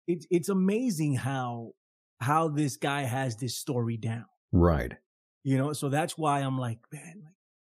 [0.08, 1.74] It's it's amazing how
[2.20, 4.24] how this guy has this story down.
[4.50, 4.94] Right.
[5.44, 7.22] You know, so that's why I'm like, man,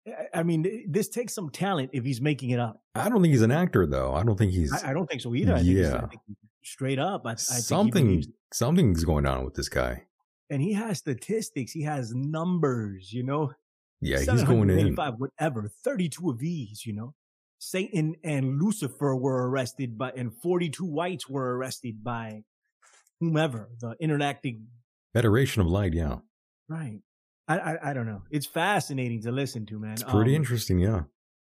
[0.06, 2.82] like, eh, eh, I mean, this takes some talent if he's making it up.
[2.94, 4.14] I don't think he's an actor, though.
[4.14, 4.72] I don't think he's.
[4.72, 5.54] I, I don't think so either.
[5.54, 6.06] I yeah.
[6.06, 6.20] Think
[6.64, 10.04] straight up, I, I something something's going on with this guy.
[10.50, 11.72] And he has statistics.
[11.72, 13.12] He has numbers.
[13.12, 13.52] You know.
[14.00, 14.94] Yeah, he's going in.
[14.94, 15.70] Whatever.
[15.84, 16.84] Thirty-two of these.
[16.84, 17.14] You know.
[17.60, 22.44] Satan and Lucifer were arrested by, and 42 whites were arrested by
[23.20, 24.68] whomever the interacting
[25.12, 25.92] Federation of Light.
[25.92, 26.16] Yeah,
[26.68, 27.00] right.
[27.46, 28.22] I, I, I don't know.
[28.30, 29.92] It's fascinating to listen to, man.
[29.92, 30.78] It's pretty um, interesting.
[30.78, 31.02] Yeah.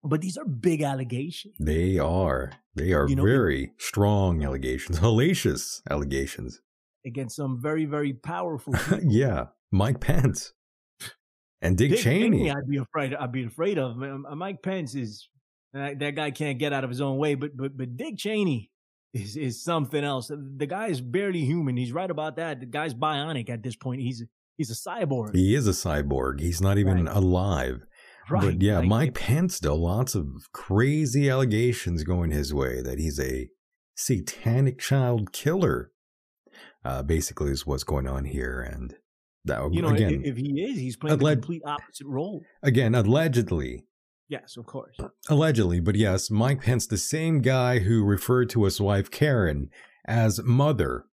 [0.01, 1.55] But these are big allegations.
[1.59, 2.53] They are.
[2.75, 6.61] They are you know, very strong allegations, hellacious allegations
[7.05, 8.75] against some very, very powerful.
[9.03, 10.53] yeah, Mike Pence
[11.61, 12.37] and Dick, Dick Cheney.
[12.37, 12.51] Cheney.
[12.51, 13.13] I'd be afraid.
[13.13, 13.97] I'd be afraid of.
[13.97, 15.27] Mike Pence is
[15.77, 17.35] that, that guy can't get out of his own way.
[17.35, 18.71] But but but Dick Cheney,
[19.13, 20.29] is is something else.
[20.29, 21.77] The guy is barely human.
[21.77, 22.59] He's right about that.
[22.59, 24.01] The guy's bionic at this point.
[24.01, 24.23] He's
[24.57, 25.35] he's a cyborg.
[25.35, 26.39] He is a cyborg.
[26.39, 27.15] He's not even right.
[27.15, 27.81] alive.
[28.29, 28.43] Right.
[28.43, 33.19] But yeah, like, Mike Pence though, lots of crazy allegations going his way that he's
[33.19, 33.49] a
[33.95, 35.91] satanic child killer.
[36.83, 38.95] Uh, basically, is what's going on here, and
[39.45, 42.43] that you know, again, if, if he is, he's playing alleg- the complete opposite role.
[42.63, 43.83] Again, allegedly,
[44.29, 44.97] Yes, of course.
[45.29, 49.69] Allegedly, but yes, Mike Pence, the same guy who referred to his wife Karen
[50.05, 51.05] as mother,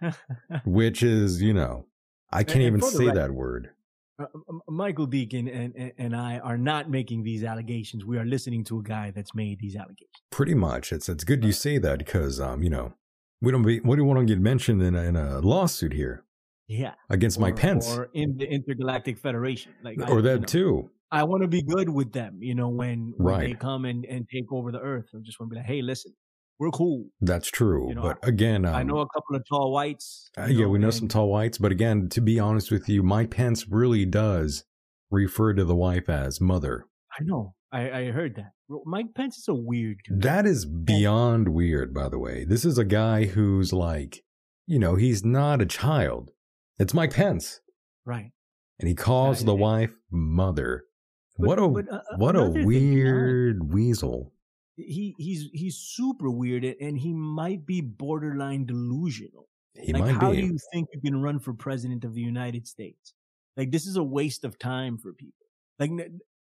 [0.64, 1.86] which is, you know,
[2.32, 3.70] I can't and, even say record, that word.
[4.18, 4.26] Uh,
[4.68, 8.04] Michael Deacon and, and, and I are not making these allegations.
[8.04, 10.22] We are listening to a guy that's made these allegations.
[10.30, 10.92] Pretty much.
[10.92, 12.94] It's it's good you say that because um, you know,
[13.40, 16.24] we don't be, we don't want to get mentioned in a, in a lawsuit here.
[16.68, 16.94] Yeah.
[17.10, 17.88] Against or, Mike Pence.
[17.88, 19.72] Or in the Intergalactic Federation.
[19.82, 20.90] Like or I, that you know, too.
[21.12, 23.48] I want to be good with them, you know, when, when Right.
[23.50, 25.06] they come and, and take over the earth.
[25.14, 26.14] I just want to be like, hey, listen,
[26.58, 27.04] we're cool.
[27.20, 27.88] That's true.
[27.90, 30.30] You know, but again, um, I know a couple of tall whites.
[30.38, 31.58] uh, yeah, we know some tall whites.
[31.58, 34.64] But again, to be honest with you, Mike Pence really does
[35.10, 36.86] refer to the wife as mother.
[37.12, 37.54] I know.
[37.70, 38.52] I, I heard that.
[38.86, 40.22] Mike Pence is a weird dude.
[40.22, 42.44] That is beyond weird, by the way.
[42.48, 44.22] This is a guy who's like,
[44.66, 46.30] you know, he's not a child.
[46.78, 47.60] It's Mike Pence.
[48.06, 48.30] right.
[48.78, 50.84] And he calls Yeah, the and- wife mother.
[51.42, 54.32] What a but, uh, what a another thing, weird weasel.
[54.76, 59.48] He he's he's super weird and he might be borderline delusional.
[59.74, 60.40] He like might how be.
[60.40, 63.14] do you think you can run for president of the United States?
[63.56, 65.46] Like this is a waste of time for people.
[65.78, 65.90] Like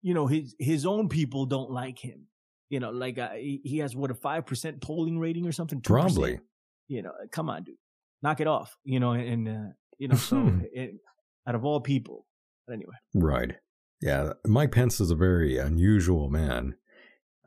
[0.02, 2.26] you know his his own people don't like him.
[2.68, 5.80] You know, like uh, he, has what a five percent polling rating or something.
[5.80, 5.84] 2%.
[5.84, 6.40] Probably.
[6.88, 7.76] You know, come on, dude,
[8.22, 8.76] knock it off.
[8.84, 10.94] You know, and uh, you know, so it,
[11.46, 12.26] out of all people,
[12.66, 13.54] but anyway, Right.
[14.00, 16.76] Yeah, Mike Pence is a very unusual man.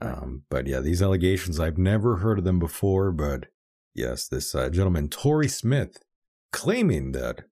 [0.01, 3.47] Um, but yeah, these allegations, I've never heard of them before, but
[3.93, 5.97] yes, this uh, gentleman, Tory Smith,
[6.51, 7.43] claiming that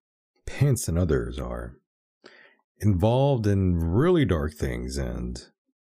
[0.45, 1.75] Pence and others are
[2.79, 5.43] involved in really dark things, and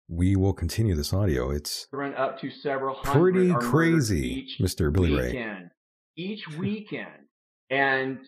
[0.07, 1.49] we will continue this audio.
[1.49, 4.91] It's Run up to several pretty crazy, Mr.
[4.91, 5.27] Billy Ray.
[5.27, 5.69] weekend.
[6.17, 7.27] Each weekend.
[7.69, 8.19] And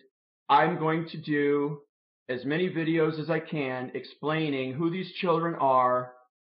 [0.48, 1.80] I'm going to do
[2.28, 6.12] as many videos as I can explaining who these children are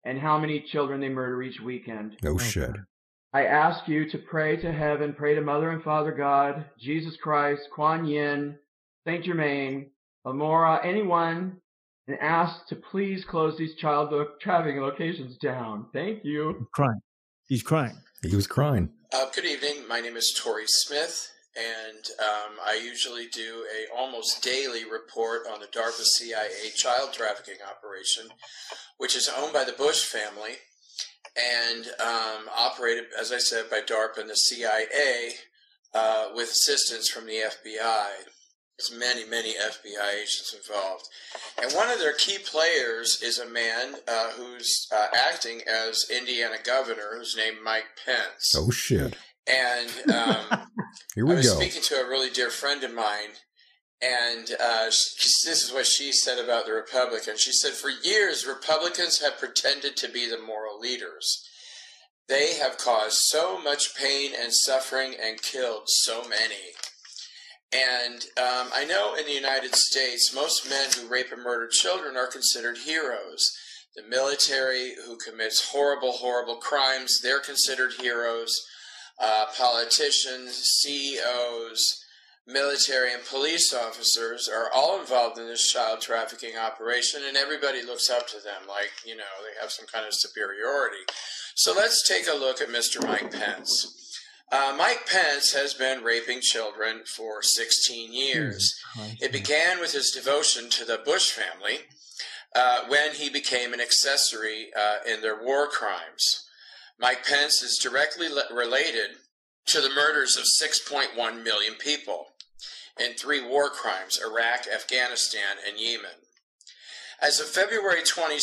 [0.05, 2.17] and how many children they murder each weekend.
[2.23, 2.45] No Okay.
[2.45, 2.71] shit.
[3.33, 7.63] I ask you to pray to heaven, pray to Mother and Father God, Jesus Christ,
[7.75, 8.59] Kuan Yin,
[9.07, 9.91] Saint Germain,
[10.27, 11.57] Amora, anyone,
[12.09, 15.87] and ask to please close these child lo- trafficking locations down.
[15.95, 16.57] Thank you.
[16.59, 17.01] he's crying.
[17.49, 17.97] He's crying.
[18.23, 18.91] He was crying.
[19.13, 19.89] Uh, good evening.
[19.89, 25.61] My name is Tory Smith, and um, I usually do a almost daily report on
[25.61, 28.29] the DARPA CIA child trafficking operation,
[28.99, 30.57] which is owned by the Bush family
[31.37, 35.35] and um, operated, as I said, by DARPA and the CIA
[35.95, 38.09] uh, with assistance from the FBI.
[38.79, 41.05] There's many, many FBI agents involved.
[41.63, 46.57] And one of their key players is a man uh, who's uh, acting as Indiana
[46.65, 48.55] governor, who's named Mike Pence.
[48.57, 49.15] Oh shit.
[49.47, 50.37] And um,
[51.15, 51.57] Here I was go.
[51.57, 53.31] speaking to a really dear friend of mine,
[54.01, 57.41] and uh, she, this is what she said about the Republicans.
[57.41, 61.47] She said, For years, Republicans have pretended to be the moral leaders.
[62.29, 66.73] They have caused so much pain and suffering and killed so many.
[67.73, 72.17] And um, I know in the United States, most men who rape and murder children
[72.17, 73.51] are considered heroes.
[73.97, 78.67] The military who commits horrible, horrible crimes, they're considered heroes
[79.23, 82.05] uh, politicians, CEOs,
[82.47, 88.11] military, and police officers are all involved in this child trafficking operation, and everybody looks
[88.11, 91.05] up to them like, you know, they have some kind of superiority.
[91.55, 93.07] So let's take a look at Mr.
[93.07, 93.99] Mike Pence.
[94.51, 98.75] Uh, Mike Pence has been raping children for 16 years.
[99.21, 101.79] It began with his devotion to the Bush family
[102.55, 106.42] uh, when he became an accessory uh, in their war crimes.
[107.03, 109.17] Mike Pence is directly related
[109.67, 112.27] to the murders of 6.1 million people
[112.99, 116.23] in three war crimes Iraq, Afghanistan, and Yemen.
[117.21, 118.39] As of February 22,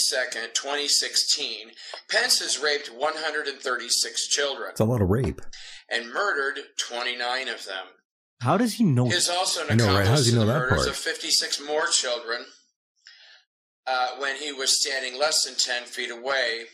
[0.53, 1.71] 2016,
[2.09, 5.41] Pence has raped 136 children It's a lot of rape.
[5.89, 7.85] and murdered 29 of them.
[8.41, 9.05] How does he know?
[9.05, 9.93] He is also an I know, right?
[9.93, 10.87] How accomplice does he to the that murders part?
[10.89, 12.45] of 56 more children
[13.87, 16.65] uh, when he was standing less than 10 feet away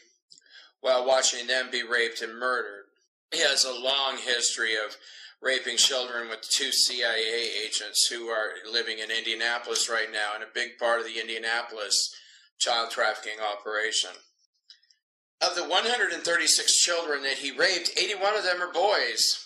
[0.85, 2.83] while watching them be raped and murdered.
[3.33, 4.95] He has a long history of
[5.41, 10.53] raping children with two CIA agents who are living in Indianapolis right now and a
[10.53, 12.13] big part of the Indianapolis
[12.59, 14.11] child trafficking operation.
[15.41, 19.43] Of the 136 children that he raped, 81 of them are boys.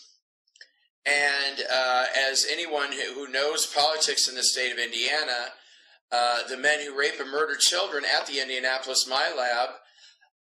[1.06, 5.54] And uh, as anyone who, who knows politics in the state of Indiana,
[6.12, 9.70] uh, the men who rape and murder children at the Indianapolis MILAB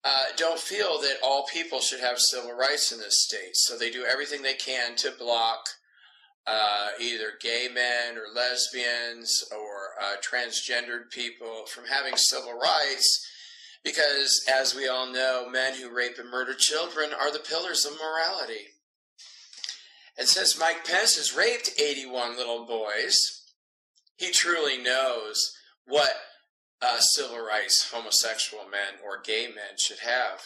[0.05, 3.55] uh, don't feel that all people should have civil rights in this state.
[3.57, 5.67] So they do everything they can to block
[6.47, 13.27] uh, either gay men or lesbians or uh, transgendered people from having civil rights.
[13.83, 17.93] Because, as we all know, men who rape and murder children are the pillars of
[17.93, 18.69] morality.
[20.19, 23.43] And since Mike Pence has raped 81 little boys,
[24.17, 25.55] he truly knows
[25.87, 26.11] what
[26.83, 30.43] uh, civil rights homosexual men or gay men should have.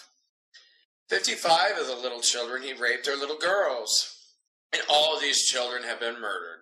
[1.08, 4.16] 55 of the little children he raped are little girls,
[4.72, 6.60] and all these children have been murdered.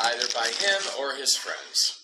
[0.00, 1.99] either by him or his friends.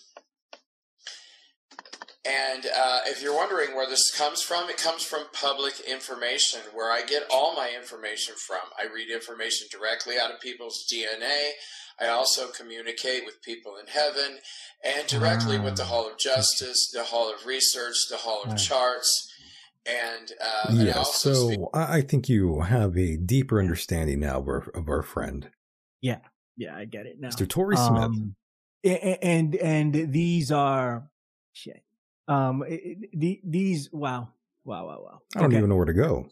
[2.27, 6.91] And uh, if you're wondering where this comes from, it comes from public information, where
[6.91, 8.59] I get all my information from.
[8.77, 11.51] I read information directly out of people's DNA.
[11.99, 14.39] I also communicate with people in heaven
[14.83, 19.31] and directly with the Hall of Justice, the Hall of Research, the Hall of Charts.
[19.85, 24.69] And uh, yeah, so speak- I think you have a deeper understanding now of our,
[24.75, 25.49] of our friend.
[26.01, 26.19] Yeah,
[26.57, 27.29] yeah, I get it now.
[27.29, 27.47] Mr.
[27.47, 28.03] Tory Smith.
[28.03, 28.35] Um,
[28.83, 31.09] and and these are
[31.53, 31.83] shit.
[32.27, 32.63] Um,
[33.13, 34.29] the, these wow,
[34.65, 35.21] wow, wow, wow.
[35.35, 35.57] I don't okay.
[35.57, 36.27] even know where to go.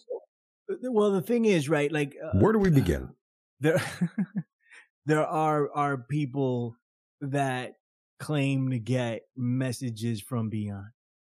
[0.81, 1.91] Well, the thing is, right?
[1.91, 3.09] Like, uh, where do we begin?
[3.59, 3.81] There,
[5.05, 6.75] there are are people
[7.21, 7.75] that
[8.19, 10.87] claim to get messages from beyond,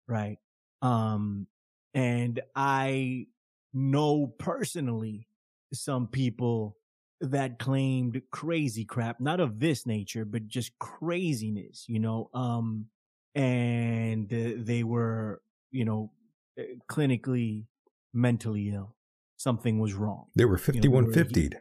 [0.08, 0.38] right?
[0.82, 1.48] Um,
[1.94, 3.28] and I
[3.74, 5.28] know personally
[5.74, 6.78] some people
[7.22, 12.88] that claimed crazy crap, not of this nature, but just craziness, you know, um,
[13.36, 16.12] and they were, you know,
[16.60, 17.66] uh, clinically
[18.14, 18.96] mentally ill.
[19.38, 20.28] Something was wrong.
[20.36, 21.58] They were 5150 you know,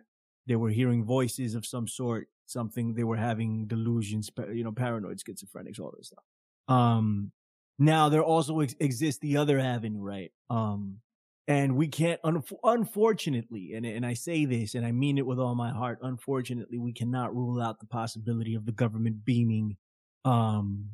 [0.46, 5.18] they were hearing voices of some sort, something they were having delusions, you know, paranoid,
[5.18, 6.24] schizophrenics, all this stuff.
[6.68, 7.32] Um,
[7.78, 10.30] now there also ex- exists the other avenue, right?
[10.50, 11.00] Um,
[11.48, 15.38] and we can't, un- unfortunately, and, and I say this and I mean it with
[15.38, 19.76] all my heart, unfortunately, we cannot rule out the possibility of the government beaming,
[20.24, 20.90] um,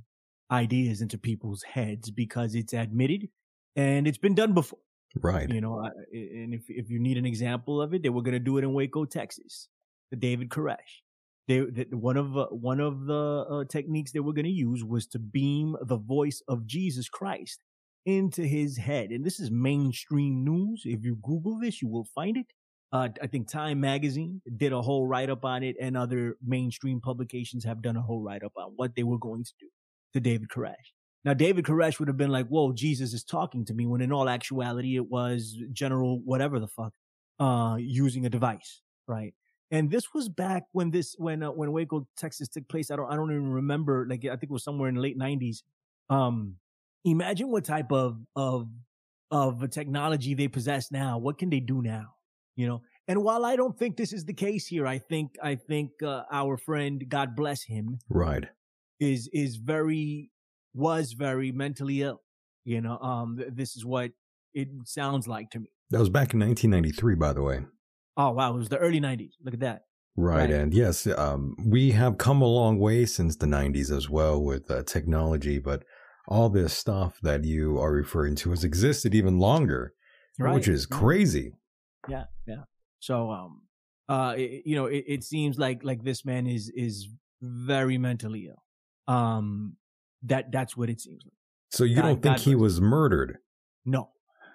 [0.50, 3.28] ideas into people's heads because it's admitted
[3.76, 4.80] and it's been done before.
[5.20, 5.48] Right.
[5.48, 5.80] You know,
[6.12, 8.64] and if if you need an example of it, they were going to do it
[8.64, 9.68] in Waco, Texas.
[10.10, 11.02] The David Koresh.
[11.48, 14.84] They, the, one of uh, one of the uh, techniques they were going to use
[14.84, 17.60] was to beam the voice of Jesus Christ
[18.06, 20.82] into his head, and this is mainstream news.
[20.84, 22.46] If you Google this, you will find it.
[22.92, 27.00] Uh, I think Time Magazine did a whole write up on it, and other mainstream
[27.00, 29.66] publications have done a whole write up on what they were going to do
[30.14, 30.74] to David Koresh.
[31.24, 34.12] Now, David Koresh would have been like, whoa, Jesus is talking to me, when in
[34.12, 36.92] all actuality, it was General whatever the fuck,
[37.38, 39.34] uh, using a device, right?
[39.70, 42.90] And this was back when this, when, uh, when Waco, Texas took place.
[42.90, 45.16] I don't, I don't even remember, like, I think it was somewhere in the late
[45.16, 45.62] nineties.
[46.08, 46.56] Um,
[47.04, 48.68] imagine what type of, of,
[49.30, 51.18] of technology they possess now.
[51.18, 52.14] What can they do now?
[52.56, 52.82] You know?
[53.06, 56.22] And while I don't think this is the case here, I think, I think, uh,
[56.32, 57.98] our friend, God bless him.
[58.08, 58.46] Right.
[59.00, 60.30] Is, is very
[60.74, 62.20] was very mentally ill.
[62.64, 64.10] You know, um, th- this is what
[64.54, 65.66] it sounds like to me.
[65.90, 67.60] That was back in 1993, by the way.
[68.16, 69.32] Oh wow, it was the early 90s.
[69.42, 69.82] Look at that.
[70.16, 70.50] Right, right.
[70.50, 74.70] and yes, um, we have come a long way since the 90s as well with
[74.70, 75.84] uh, technology, but
[76.28, 79.94] all this stuff that you are referring to has existed even longer,
[80.38, 80.54] right.
[80.54, 81.52] which is crazy.
[82.08, 82.64] Yeah, yeah.
[82.98, 83.62] So, um,
[84.08, 87.08] uh, it, you know, it, it seems like like this man is is
[87.40, 88.62] very mentally ill.
[89.08, 89.76] Um,
[90.24, 91.32] that that's what it seems like.
[91.70, 93.38] So you God, don't think God he was murdered?
[93.84, 94.10] No,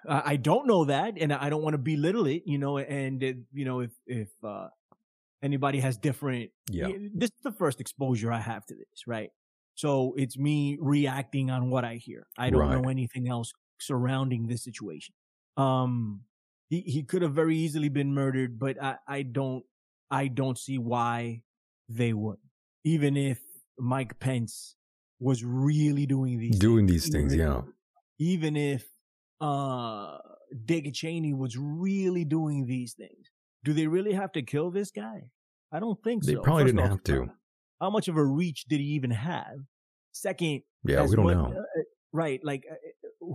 [0.08, 2.42] uh, I don't know that, and I don't want to belittle it.
[2.46, 4.68] You know, and it, you know if if uh,
[5.42, 9.30] anybody has different, yeah, this is the first exposure I have to this, right?
[9.74, 12.26] So it's me reacting on what I hear.
[12.38, 12.80] I don't right.
[12.80, 15.14] know anything else surrounding this situation.
[15.56, 16.22] Um,
[16.68, 19.64] he he could have very easily been murdered, but I I don't
[20.10, 21.42] I don't see why
[21.88, 22.38] they would.
[22.84, 23.38] Even if
[23.78, 24.76] Mike Pence
[25.20, 27.04] was really doing these doing things.
[27.04, 27.60] these things, even, yeah.
[28.18, 28.84] Even if
[29.40, 30.18] uh
[30.64, 33.30] Dick Cheney was really doing these things,
[33.64, 35.30] do they really have to kill this guy?
[35.72, 36.38] I don't think they so.
[36.38, 37.30] They probably First didn't off, have to.
[37.80, 39.58] How much of a reach did he even have?
[40.12, 41.46] Second, yeah, we don't what, know.
[41.48, 42.74] Uh, right, like uh,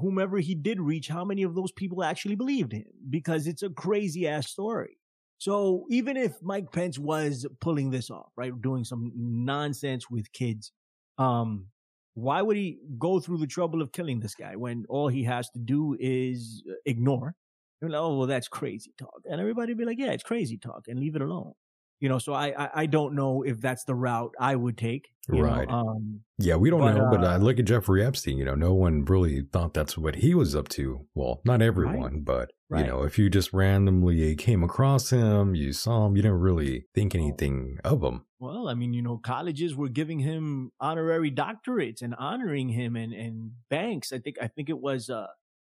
[0.02, 2.86] whomever he did reach, how many of those people actually believed him?
[3.10, 4.98] Because it's a crazy ass story.
[5.42, 10.72] So even if Mike Pence was pulling this off, right, doing some nonsense with kids,
[11.18, 11.66] um,
[12.14, 15.50] why would he go through the trouble of killing this guy when all he has
[15.50, 17.34] to do is uh, ignore?
[17.82, 19.24] Like, oh, well, that's crazy talk.
[19.26, 21.54] And everybody be like, yeah, it's crazy talk and leave it alone.
[22.02, 25.14] You know, so I, I, I don't know if that's the route I would take.
[25.30, 25.70] right.
[25.70, 25.74] Know?
[25.74, 27.08] Um, yeah, we don't but, know.
[27.10, 28.38] But uh, look at Jeffrey Epstein.
[28.38, 31.06] You know, no one really thought that's what he was up to.
[31.16, 32.26] Well, not everyone, right.
[32.26, 32.86] but Right.
[32.86, 36.86] You know, if you just randomly came across him, you saw him, you didn't really
[36.96, 38.24] think anything of him.
[38.40, 43.12] Well, I mean, you know, colleges were giving him honorary doctorates and honoring him and,
[43.12, 44.14] and banks.
[44.14, 45.28] I think, I think it was, uh,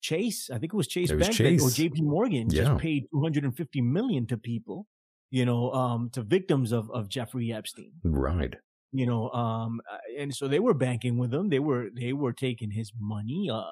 [0.02, 0.50] Chase.
[0.50, 1.62] I think it was Chase it was Bank Chase.
[1.62, 2.64] or JP Morgan yeah.
[2.64, 4.86] just paid 250 million to people,
[5.32, 7.92] you know, um, to victims of, of Jeffrey Epstein.
[8.04, 8.54] Right.
[8.92, 9.80] You know, um,
[10.18, 11.48] and so they were banking with him.
[11.48, 13.70] They were, they were taking his money, uh,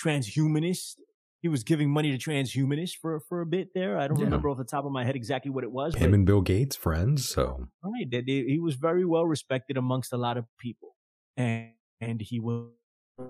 [0.00, 0.96] transhumanist
[1.40, 3.96] he was giving money to transhumanists for for a bit there.
[3.96, 4.24] I don't yeah.
[4.24, 5.94] remember off the top of my head exactly what it was.
[5.94, 8.06] Him and Bill Gates friends, so right.
[8.26, 10.96] He was very well respected amongst a lot of people,
[11.36, 12.70] and and he was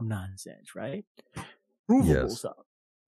[0.00, 1.04] nonsense, right?
[1.86, 2.38] Provable yes.
[2.38, 2.56] stuff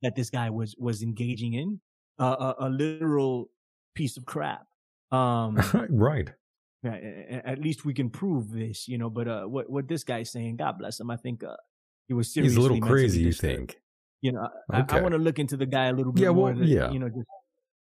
[0.02, 1.80] that this guy was was engaging in
[2.18, 3.50] uh, a, a literal
[3.95, 4.66] piece of crap.
[5.12, 5.59] Um,
[5.91, 6.30] right.
[6.84, 9.11] At least we can prove this, you know.
[9.11, 11.11] But uh, what what this guy's saying, God bless him.
[11.11, 11.57] I think uh,
[12.09, 12.57] he was seriously.
[12.57, 13.20] He's a little crazy.
[13.20, 13.80] You think?
[14.22, 14.97] You know, okay.
[14.97, 16.53] I, I want to look into the guy a little bit yeah, more.
[16.53, 16.91] Well, yeah.
[16.91, 17.26] You know, just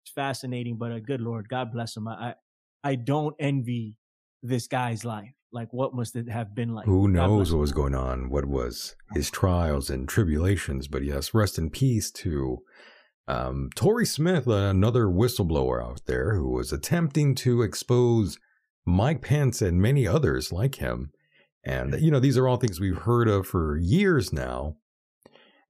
[0.03, 0.78] it's fascinating.
[0.78, 2.07] But uh, good Lord, God bless him.
[2.10, 2.36] I,
[2.84, 3.95] I don't envy
[4.43, 5.34] this guy's life.
[5.51, 6.86] Like, what must it have been like?
[6.86, 8.30] Who knows what was going on?
[8.30, 10.88] What was his trials and tribulations?
[10.88, 12.60] But yes, rest in peace to
[13.30, 18.39] um, Tory Smith, another whistleblower out there who was attempting to expose
[18.86, 21.11] Mike Pence and many others like him.
[21.63, 24.77] And, you know, these are all things we've heard of for years now.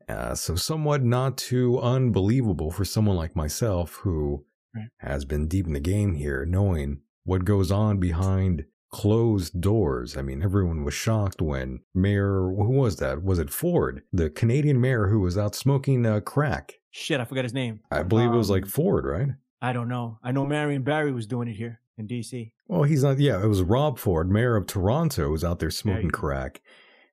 [0.08, 4.88] Uh, so, somewhat not too unbelievable for someone like myself who right.
[5.00, 10.16] has been deep in the game here, knowing what goes on behind closed doors.
[10.16, 13.22] I mean, everyone was shocked when Mayor, who was that?
[13.22, 16.79] Was it Ford, the Canadian mayor who was out smoking uh, crack?
[16.92, 17.82] Shit, I forgot his name.
[17.92, 19.30] I believe um, it was like um, Ford, right?
[19.62, 20.20] I don't know.
[20.24, 22.54] I know Marion Barry was doing it here in D.C.
[22.68, 23.20] Well, he's not.
[23.20, 26.62] Yeah, it was Rob Ford, mayor of Toronto, was out there smoking crack.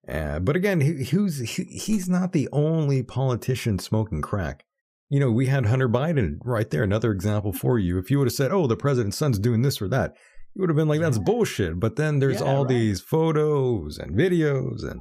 [0.08, 4.64] Uh, but again, he, he, he's not the only politician smoking crack.
[5.08, 7.98] You know, we had Hunter Biden right there, another example for you.
[7.98, 10.14] If you would have said, "Oh, the president's son's doing this or that,"
[10.54, 12.68] you would have been like, "That's bullshit." But then there's yeah, all right.
[12.68, 15.00] these photos and videos, and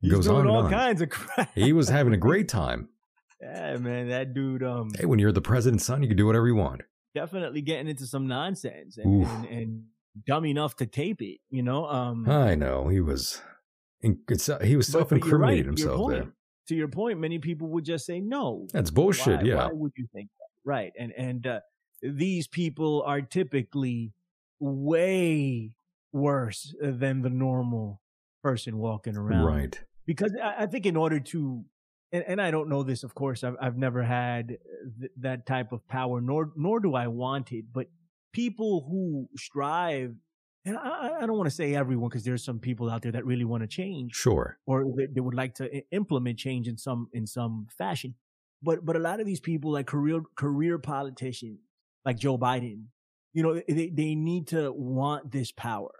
[0.00, 0.70] He's goes on all on.
[0.70, 1.50] kinds of crap.
[1.54, 2.88] He was having a great time.
[3.40, 4.62] Yeah, man, that dude.
[4.62, 6.82] Um, hey, when you're the president's son, you can do whatever you want.
[7.14, 9.84] Definitely getting into some nonsense and, and, and
[10.26, 11.38] dumb enough to tape it.
[11.50, 11.86] You know.
[11.86, 13.40] Um, I know he was.
[14.04, 16.32] Uh, he was self-incriminating right, himself there.
[16.68, 18.68] To your point, many people would just say no.
[18.72, 19.40] That's bullshit.
[19.40, 19.66] Why, yeah.
[19.66, 20.68] Why would you think that?
[20.68, 21.60] Right, and and uh,
[22.02, 24.12] these people are typically
[24.60, 25.72] way
[26.12, 28.00] worse than the normal
[28.42, 29.44] person walking around.
[29.44, 29.80] Right.
[30.06, 31.64] Because I, I think in order to
[32.12, 34.58] and, and I don't know this, of course, I've, I've never had
[35.00, 37.88] th- that type of power, nor, nor do I want it, but
[38.32, 40.14] people who strive,
[40.64, 43.24] and I, I don't want to say everyone, because there's some people out there that
[43.24, 44.14] really want to change.
[44.14, 44.58] Sure.
[44.66, 48.14] Or they, they would like to implement change in some, in some fashion.
[48.62, 51.60] But, but a lot of these people, like career, career politicians,
[52.04, 52.84] like Joe Biden,
[53.32, 55.92] you know, they, they need to want this power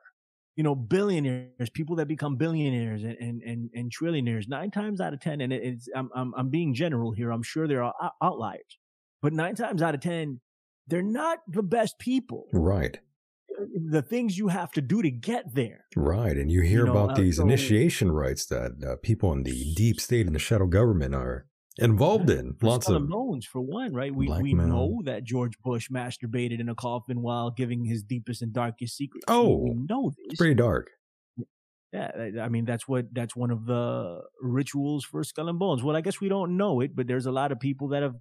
[0.58, 5.14] you know, billionaires, people that become billionaires and, and, and, and trillionaires, nine times out
[5.14, 7.30] of 10, and it's, I'm, I'm, I'm being general here.
[7.30, 8.76] I'm sure there are outliers,
[9.22, 10.40] but nine times out of 10,
[10.88, 12.48] they're not the best people.
[12.52, 12.98] Right.
[13.88, 15.84] The things you have to do to get there.
[15.94, 16.36] Right.
[16.36, 19.44] And you hear you know, about uh, these so, initiation rites that uh, people in
[19.44, 21.46] the deep state and the shadow government are
[21.78, 24.14] involved in lots of loans for one, right?
[24.14, 28.52] We we know that George Bush masturbated in a coffin while giving his deepest and
[28.52, 29.24] darkest secrets.
[29.28, 30.36] Oh, we, know this.
[30.36, 30.90] Pretty dark.
[31.92, 32.10] Yeah,
[32.42, 35.82] I mean that's what that's one of the rituals for Skull and Bones.
[35.82, 38.16] Well, I guess we don't know it, but there's a lot of people that have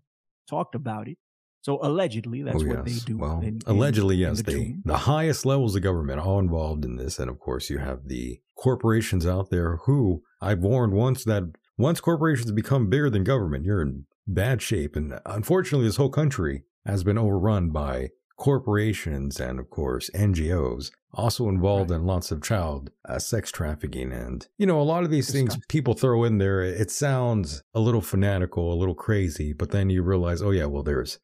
[0.50, 1.18] talked about it.
[1.62, 2.76] So allegedly, oh, that's oh, yes.
[2.76, 3.18] what they do.
[3.18, 6.86] Well, in, allegedly, in, yes, in the, they, the highest levels of government all involved
[6.86, 11.26] in this, and of course, you have the corporations out there who I've warned once
[11.26, 11.44] that
[11.78, 14.96] once corporations become bigger than government, you're in bad shape.
[14.96, 21.50] And unfortunately, this whole country has been overrun by corporations and, of course, NGOs, also
[21.50, 21.98] involved right.
[21.98, 24.12] in lots of child uh, sex trafficking.
[24.12, 27.80] And, you know, a lot of these things people throw in there, it sounds a
[27.80, 31.20] little fanatical, a little crazy, but then you realize, oh, yeah, well, there's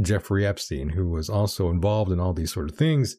[0.00, 3.16] Jeffrey Epstein, who was also involved in all these sort of things.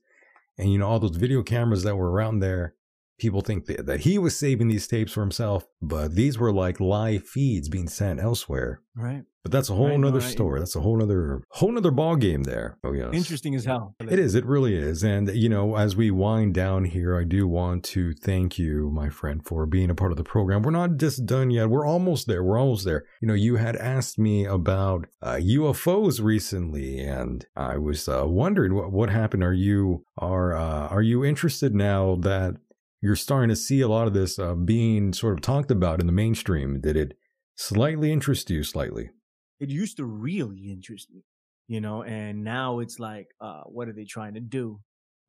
[0.58, 2.76] And, you know, all those video cameras that were around there,
[3.20, 6.80] people think that, that he was saving these tapes for himself, but these were like
[6.80, 8.82] live feeds being sent elsewhere.
[8.95, 9.24] Right.
[9.43, 10.59] But that's a whole right, nother story.
[10.59, 12.78] That's a whole nother whole nother ball game there.
[12.84, 13.13] Oh yes.
[13.13, 13.95] Interesting as hell.
[14.01, 15.01] It is, it really is.
[15.01, 19.09] And you know, as we wind down here, I do want to thank you, my
[19.09, 20.61] friend, for being a part of the program.
[20.61, 21.70] We're not just done yet.
[21.70, 22.43] We're almost there.
[22.43, 23.05] We're almost there.
[23.22, 28.76] You know, you had asked me about uh, UFOs recently, and I was uh, wondering
[28.76, 29.43] what what happened.
[29.43, 32.57] Are you are uh, are you interested now that
[33.02, 36.08] you're starting to see a lot of this uh, being sort of talked about in
[36.08, 36.82] the mainstream.
[36.82, 37.18] Did it
[37.56, 39.12] slightly interest you slightly?
[39.60, 41.24] It used to really interest me,
[41.68, 44.80] you know, and now it's like, uh, what are they trying to do?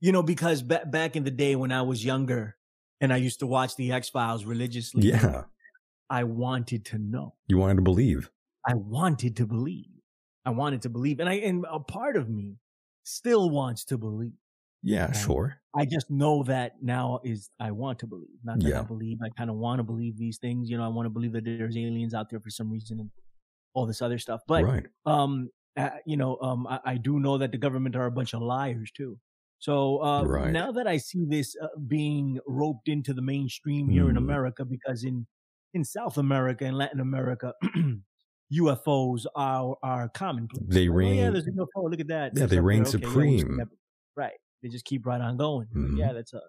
[0.01, 2.57] You know, because ba- back in the day when I was younger
[3.01, 5.03] and I used to watch the X Files religiously.
[5.09, 5.45] Yeah.
[6.09, 7.35] I wanted to know.
[7.47, 8.31] You wanted to believe.
[8.67, 9.87] I wanted to believe.
[10.45, 11.21] I wanted to believe.
[11.21, 12.57] And I, and a part of me
[13.05, 14.33] still wants to believe.
[14.83, 15.60] Yeah, sure.
[15.75, 18.81] I just know that now is I want to believe, not that yeah.
[18.81, 19.19] I believe.
[19.25, 20.69] I kind of want to believe these things.
[20.69, 23.11] You know, I want to believe that there's aliens out there for some reason, and
[23.75, 24.41] all this other stuff.
[24.49, 24.87] But right.
[25.07, 28.35] um, uh, you know, um, I, I, do know that the government are a bunch
[28.35, 29.17] of liars too.
[29.61, 30.51] So uh, right.
[30.51, 34.11] now that I see this uh, being roped into the mainstream here mm.
[34.11, 35.27] in America, because in
[35.75, 37.55] in South America and Latin America,
[38.53, 40.65] UFOs are are commonplace.
[40.67, 41.21] They reign.
[41.21, 41.91] Oh, yeah, there's a UFO.
[41.91, 42.33] Look at that.
[42.35, 43.59] Yeah, they reign okay, supreme.
[43.59, 43.65] Yeah,
[44.17, 44.33] right.
[44.63, 45.69] They just keep right on going.
[45.75, 45.97] Mm-hmm.
[45.97, 46.41] Yeah, that's a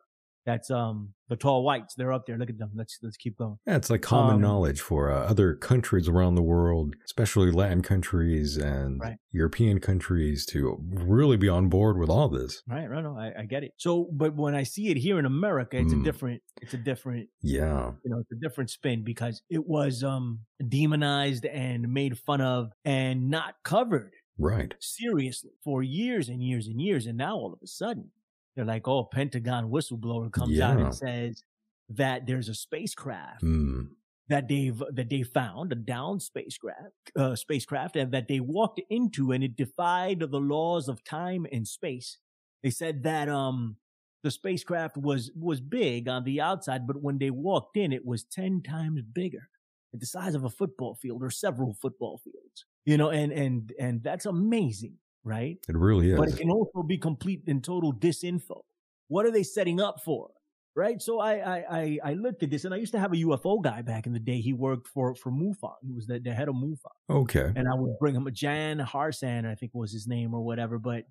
[0.45, 1.93] that's um the tall whites.
[1.95, 2.37] They're up there.
[2.37, 2.71] Look at them.
[2.75, 3.57] Let's let's keep going.
[3.65, 7.81] Yeah, it's like common um, knowledge for uh, other countries around the world, especially Latin
[7.81, 9.17] countries and right.
[9.31, 12.61] European countries, to really be on board with all this.
[12.67, 13.03] Right, right.
[13.03, 13.73] No, I, I get it.
[13.77, 16.01] So, but when I see it here in America, it's mm.
[16.01, 16.41] a different.
[16.61, 17.29] It's a different.
[17.41, 17.91] Yeah.
[18.03, 22.71] You know, it's a different spin because it was um demonized and made fun of
[22.83, 24.11] and not covered.
[24.37, 24.73] Right.
[24.79, 28.09] Seriously, for years and years and years, and now all of a sudden
[28.55, 30.71] they're like, oh, Pentagon whistleblower comes yeah.
[30.71, 31.43] out and says
[31.89, 33.87] that there's a spacecraft mm.
[34.29, 39.31] that they've that they found a down spacecraft uh, spacecraft and that they walked into
[39.31, 42.17] and it defied the laws of time and space.
[42.63, 43.77] They said that um
[44.23, 48.23] the spacecraft was was big on the outside, but when they walked in, it was
[48.23, 49.49] ten times bigger,
[49.93, 52.65] the size of a football field or several football fields.
[52.85, 55.57] You know, and and and that's amazing right?
[55.67, 56.17] It really is.
[56.17, 58.61] But it can also be complete and total disinfo.
[59.07, 60.29] What are they setting up for?
[60.73, 61.01] Right.
[61.01, 63.61] So I, I, I, I looked at this and I used to have a UFO
[63.61, 64.39] guy back in the day.
[64.39, 65.73] He worked for, for MUFON.
[65.81, 66.77] He was the, the head of MUFON.
[67.09, 67.51] Okay.
[67.55, 70.79] And I would bring him a Jan Harzan, I think was his name or whatever,
[70.79, 71.03] but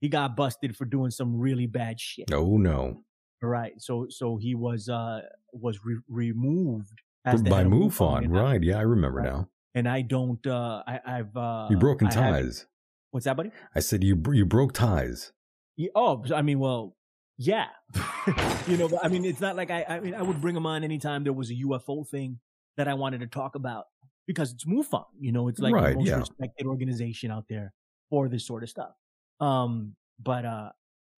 [0.00, 2.32] he got busted for doing some really bad shit.
[2.32, 3.04] Oh no.
[3.40, 3.74] Right.
[3.78, 5.20] So, so he was, uh,
[5.52, 7.68] was re- removed by MUFON.
[7.68, 8.60] MUFON right.
[8.60, 8.78] Yeah.
[8.78, 9.32] I remember right.
[9.32, 9.48] now.
[9.74, 12.66] And I don't, uh, I, have uh, you broken ties.
[13.10, 13.50] What's that, buddy?
[13.74, 15.32] I said you you broke ties.
[15.76, 16.96] Yeah, oh, I mean, well,
[17.36, 17.66] yeah.
[18.66, 19.84] you know, I mean, it's not like I.
[19.88, 22.38] I mean, I would bring them on anytime there was a UFO thing
[22.76, 23.86] that I wanted to talk about
[24.26, 25.04] because it's MUFON.
[25.18, 26.16] You know, it's like right, the most yeah.
[26.16, 27.72] respected organization out there
[28.10, 28.94] for this sort of stuff.
[29.40, 30.70] Um, but uh,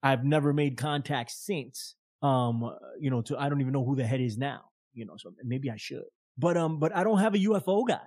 [0.02, 1.94] I've never made contact since.
[2.22, 4.64] Um, you know, to I don't even know who the head is now.
[4.94, 6.04] You know, so maybe I should.
[6.38, 8.07] But um, but I don't have a UFO guy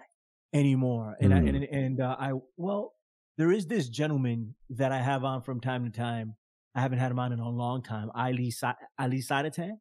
[0.54, 1.36] anymore, and mm.
[1.36, 1.47] I, hmm.
[1.47, 2.93] and and uh, I well,
[3.38, 6.36] there is this gentleman that I have on from time to time.
[6.76, 8.12] I haven't had him on in a long time.
[8.16, 8.54] Ali
[9.00, 9.72] Ali Sadatan.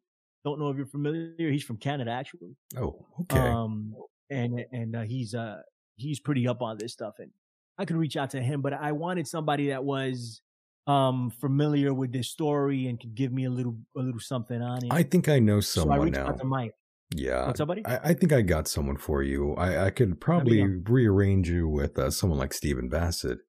[0.45, 1.51] Don't know if you're familiar.
[1.51, 2.55] He's from Canada, actually.
[2.77, 3.37] Oh, okay.
[3.37, 3.93] Um,
[4.29, 5.61] and and uh, he's uh
[5.97, 7.31] he's pretty up on this stuff, and
[7.77, 8.61] I could reach out to him.
[8.61, 10.41] But I wanted somebody that was
[10.87, 14.85] um familiar with this story and could give me a little a little something on
[14.85, 14.91] it.
[14.91, 16.27] I think I know someone so I reached now.
[16.27, 16.73] Out to Mike.
[17.15, 17.51] Yeah.
[17.59, 17.85] Up, buddy?
[17.85, 19.55] I, I, think I got someone for you.
[19.55, 23.39] I, I could probably rearrange you with uh, someone like Stephen Bassett.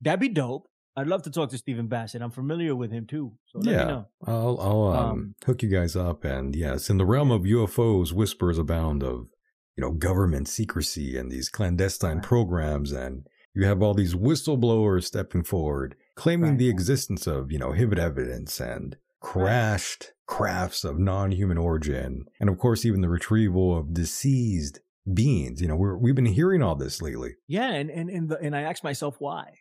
[0.00, 0.70] That'd be dope.
[0.96, 2.22] I'd love to talk to Stephen Bassett.
[2.22, 3.32] I'm familiar with him too.
[3.46, 6.24] So yeah, I'll I'll um, um, hook you guys up.
[6.24, 9.28] And yes, in the realm of UFOs, whispers abound of
[9.76, 12.22] you know government secrecy and these clandestine right.
[12.22, 16.58] programs, and you have all these whistleblowers stepping forward, claiming right.
[16.58, 22.58] the existence of you know hidden evidence and crashed crafts of non-human origin, and of
[22.58, 24.80] course even the retrieval of deceased
[25.12, 25.60] beings.
[25.60, 27.34] You know, we're we've been hearing all this lately.
[27.46, 29.52] Yeah, and and and, the, and I ask myself why.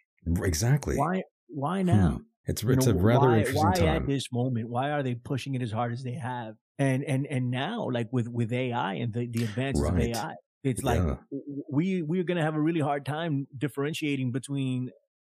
[0.43, 0.95] Exactly.
[0.95, 1.23] Why?
[1.47, 2.09] Why now?
[2.09, 2.23] Hmm.
[2.45, 4.03] It's it's know, a rather why, interesting why time.
[4.03, 4.69] at this moment?
[4.69, 6.55] Why are they pushing it as hard as they have?
[6.77, 9.93] And and and now, like with with AI and the the advances right.
[9.93, 10.33] of AI,
[10.63, 11.15] it's like yeah.
[11.71, 14.89] we we're gonna have a really hard time differentiating between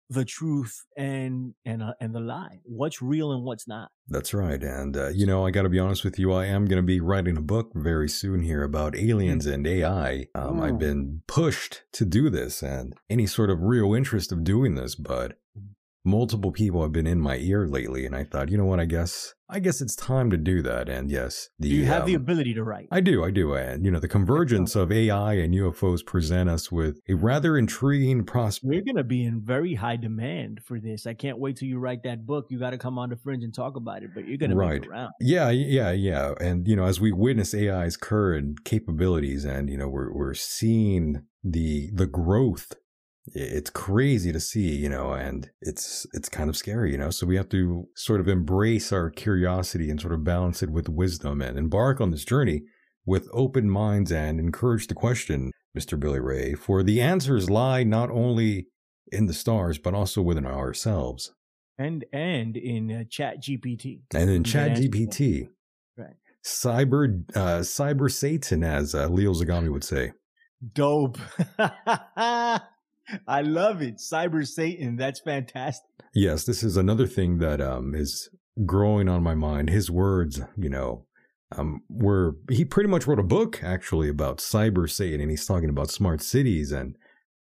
[0.09, 2.59] the truth and and uh, and the lie.
[2.63, 3.89] What's real and what's not.
[4.07, 4.61] That's right.
[4.61, 6.31] And uh, you know, I got to be honest with you.
[6.33, 9.53] I am going to be writing a book very soon here about aliens mm.
[9.53, 10.27] and AI.
[10.33, 14.75] Um, I've been pushed to do this, and any sort of real interest of doing
[14.75, 15.39] this, but
[16.07, 18.79] multiple people have been in my ear lately, and I thought, you know what?
[18.79, 20.89] I guess I guess it's time to do that.
[20.89, 22.87] And yes, the, you have um, the ability to write.
[22.91, 26.71] I do, I do, and you know the convergence of AI and UFOs present us
[26.71, 28.69] with a rather intriguing prospect.
[28.69, 31.05] We're going to be in very high demand for this.
[31.05, 32.47] I can't wait till you write that book.
[32.49, 34.75] You got to come on the fringe and talk about it, but you're going right.
[34.75, 35.11] to be around.
[35.19, 36.33] Yeah, yeah, yeah.
[36.39, 41.23] And you know, as we witness AI's current capabilities, and you know, we're we're seeing
[41.43, 42.73] the the growth
[43.33, 47.09] it's crazy to see, you know, and it's it's kind of scary, you know.
[47.09, 50.89] So we have to sort of embrace our curiosity and sort of balance it with
[50.89, 52.63] wisdom and embark on this journey
[53.05, 55.99] with open minds and encourage to question, Mr.
[55.99, 58.67] Billy Ray, for the answers lie not only
[59.11, 61.33] in the stars but also within ourselves.
[61.77, 64.01] And and in uh, Chat GPT.
[64.13, 65.49] And in Chat GPT.
[65.97, 66.15] Right.
[66.45, 70.13] Cyber uh, cyber Satan, as uh, Leo Zagami would say.
[70.73, 71.19] Dope.
[73.27, 73.97] I love it.
[73.97, 74.95] Cyber Satan.
[74.95, 75.89] That's fantastic.
[76.13, 78.29] Yes, this is another thing that um, is
[78.65, 79.69] growing on my mind.
[79.69, 81.05] His words, you know,
[81.55, 85.69] um, were he pretty much wrote a book actually about cyber Satan, and he's talking
[85.69, 86.95] about smart cities and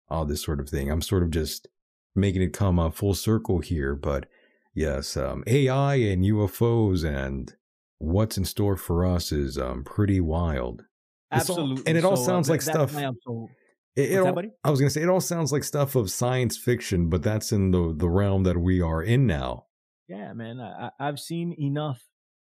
[0.09, 0.91] all this sort of thing.
[0.91, 1.69] I'm sort of just
[2.15, 4.27] making it come uh, full circle here, but
[4.75, 7.55] yes, um, AI and UFOs and
[7.99, 10.83] what's in store for us is um, pretty wild.
[11.31, 12.93] Absolutely, all, and it all so, uh, sounds uh, like stuff.
[12.93, 13.49] So,
[13.97, 16.57] it, it all, I was going to say it all sounds like stuff of science
[16.57, 19.67] fiction, but that's in the the realm that we are in now.
[20.09, 22.03] Yeah, man, I, I've seen enough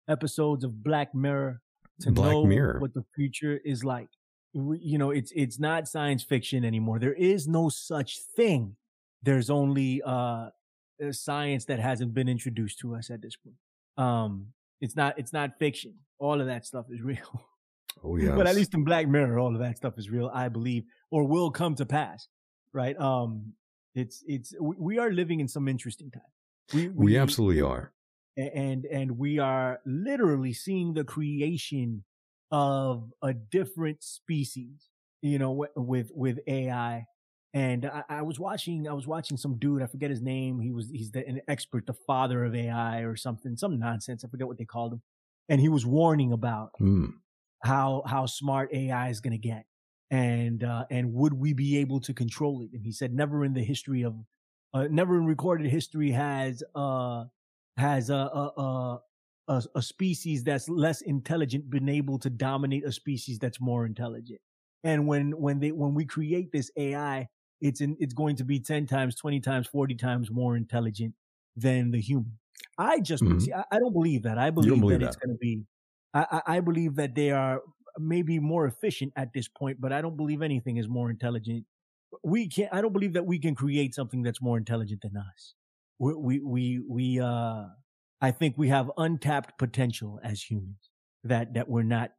[0.09, 1.61] episodes of Black Mirror
[2.01, 2.79] to Black know Mirror.
[2.79, 4.09] what the future is like.
[4.53, 6.99] You know, it's it's not science fiction anymore.
[6.99, 8.75] There is no such thing.
[9.23, 10.49] There's only uh
[11.11, 13.55] science that hasn't been introduced to us at this point.
[13.97, 14.47] Um,
[14.81, 15.95] it's not it's not fiction.
[16.19, 17.45] All of that stuff is real.
[18.03, 18.31] Oh yeah.
[18.35, 21.27] but at least in Black Mirror, all of that stuff is real, I believe, or
[21.27, 22.27] will come to pass.
[22.73, 22.99] Right?
[22.99, 23.53] Um,
[23.95, 26.25] it's it's we are living in some interesting times.
[26.73, 27.93] We, we, we absolutely are.
[28.35, 32.03] And and we are literally seeing the creation
[32.51, 34.89] of a different species,
[35.21, 37.05] you know, with with AI.
[37.53, 40.59] And I, I, was watching, I was watching some dude, I forget his name.
[40.59, 44.23] He was, he's the, an expert, the father of AI or something, some nonsense.
[44.23, 45.01] I forget what they called him.
[45.49, 47.13] And he was warning about mm.
[47.63, 49.65] How, how smart AI is going to get.
[50.09, 52.69] And, uh, and would we be able to control it?
[52.73, 54.15] And he said, never in the history of,
[54.73, 57.25] uh, never in recorded history has, uh,
[57.77, 58.99] has a, a,
[59.47, 64.39] a, a species that's less intelligent been able to dominate a species that's more intelligent.
[64.83, 67.27] And when, when they, when we create this AI,
[67.61, 71.13] it's in, it's going to be 10 times, 20 times, 40 times more intelligent
[71.55, 72.37] than the human.
[72.77, 73.39] I just, mm-hmm.
[73.39, 74.37] see, I, I, don't believe that.
[74.37, 75.63] I believe, believe that, that, it's going to be,
[76.13, 77.61] I, I believe that they are
[77.97, 81.65] maybe more efficient at this point, but I don't believe anything is more intelligent.
[82.23, 85.55] We can't, I don't believe that we can create something that's more intelligent than us.
[85.99, 87.63] We, we, we, we uh,
[88.21, 90.89] I think we have untapped potential as humans
[91.23, 92.11] that, that we're not,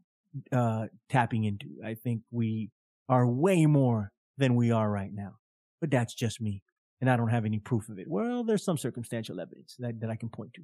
[0.53, 1.69] uh, tapping into.
[1.85, 2.71] I think we
[3.09, 5.37] are way more than we are right now.
[5.81, 6.63] But that's just me.
[7.01, 8.07] And I don't have any proof of it.
[8.09, 10.63] Well, there's some circumstantial evidence that, that I can point to.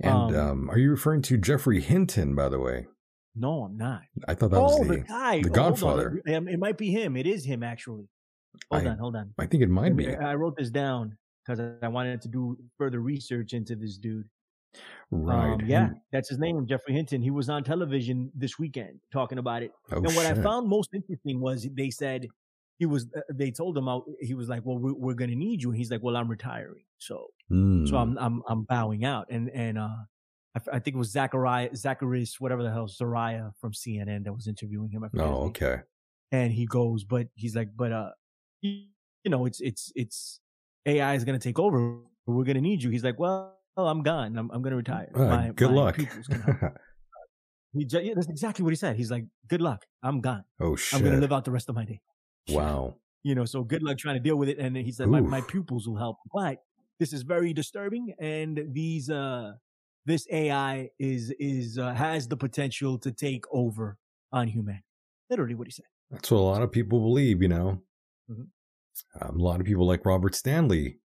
[0.00, 2.86] And um, um, are you referring to Geoffrey Hinton, by the way?
[3.34, 4.02] No, I'm not.
[4.26, 6.22] I thought that oh, was the, the guy, the oh, Godfather.
[6.24, 7.16] It, it, might be him.
[7.16, 8.08] It is him, actually.
[8.70, 9.34] Hold I, on, hold on.
[9.38, 10.14] I think it might be.
[10.14, 14.26] I wrote this down because I wanted to do further research into this dude.
[15.10, 15.52] Right.
[15.52, 17.22] Um, yeah, that's his name, Geoffrey Hinton.
[17.22, 19.72] He was on television this weekend talking about it.
[19.92, 20.38] Oh, and what shit.
[20.38, 22.26] I found most interesting was they said
[22.78, 25.36] he was uh, they told him out he was like well we're, we're going to
[25.36, 27.88] need you and he's like well i'm retiring so mm.
[27.88, 29.88] so i'm i'm i'm bowing out and and uh
[30.56, 34.46] I, I think it was Zachariah, Zacharias, whatever the hell, Zariah from CNN that was
[34.46, 35.04] interviewing him.
[35.18, 35.80] Oh, okay.
[36.32, 38.10] And he goes, but he's like, but uh,
[38.62, 38.86] you
[39.26, 40.40] know, it's it's it's
[40.86, 41.98] AI is going to take over.
[42.26, 42.90] We're going to need you.
[42.90, 44.38] He's like, well, I'm gone.
[44.38, 45.10] I'm I'm going to retire.
[45.14, 45.96] My, good my luck.
[47.72, 48.96] he, yeah, that's exactly what he said.
[48.96, 49.84] He's like, good luck.
[50.02, 50.44] I'm gone.
[50.58, 50.98] Oh shit.
[50.98, 52.00] I'm going to live out the rest of my day.
[52.48, 52.96] Wow.
[53.22, 54.58] You know, so good luck trying to deal with it.
[54.58, 56.18] And he said, my, my pupils will help.
[56.32, 56.58] But
[57.00, 58.14] this is very disturbing.
[58.20, 59.52] And these, uh,
[60.04, 63.98] this AI is, is, uh, has the potential to take over
[64.32, 64.84] on humanity.
[65.28, 65.86] Literally what he said.
[66.10, 67.82] That's what a lot of people believe, you know.
[68.30, 68.42] Mm-hmm.
[69.20, 70.98] Um, a lot of people like Robert Stanley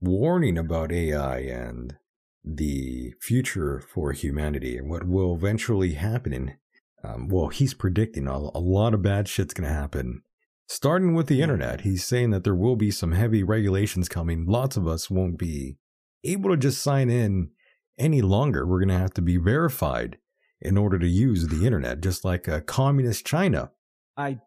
[0.00, 1.96] warning about AI and
[2.44, 6.58] the future for humanity and what will eventually happen.
[7.02, 10.22] Um, well, he's predicting a, a lot of bad shit's going to happen
[10.66, 14.46] Starting with the internet, he's saying that there will be some heavy regulations coming.
[14.46, 15.76] Lots of us won't be
[16.24, 17.50] able to just sign in
[17.98, 18.66] any longer.
[18.66, 20.18] We're going to have to be verified
[20.60, 23.70] in order to use the internet, just like a communist China.
[24.16, 24.38] I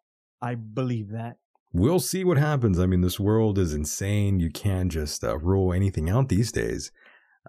[0.41, 1.37] I believe that.
[1.73, 2.79] We'll see what happens.
[2.79, 4.39] I mean, this world is insane.
[4.39, 6.91] You can't just uh, rule anything out these days.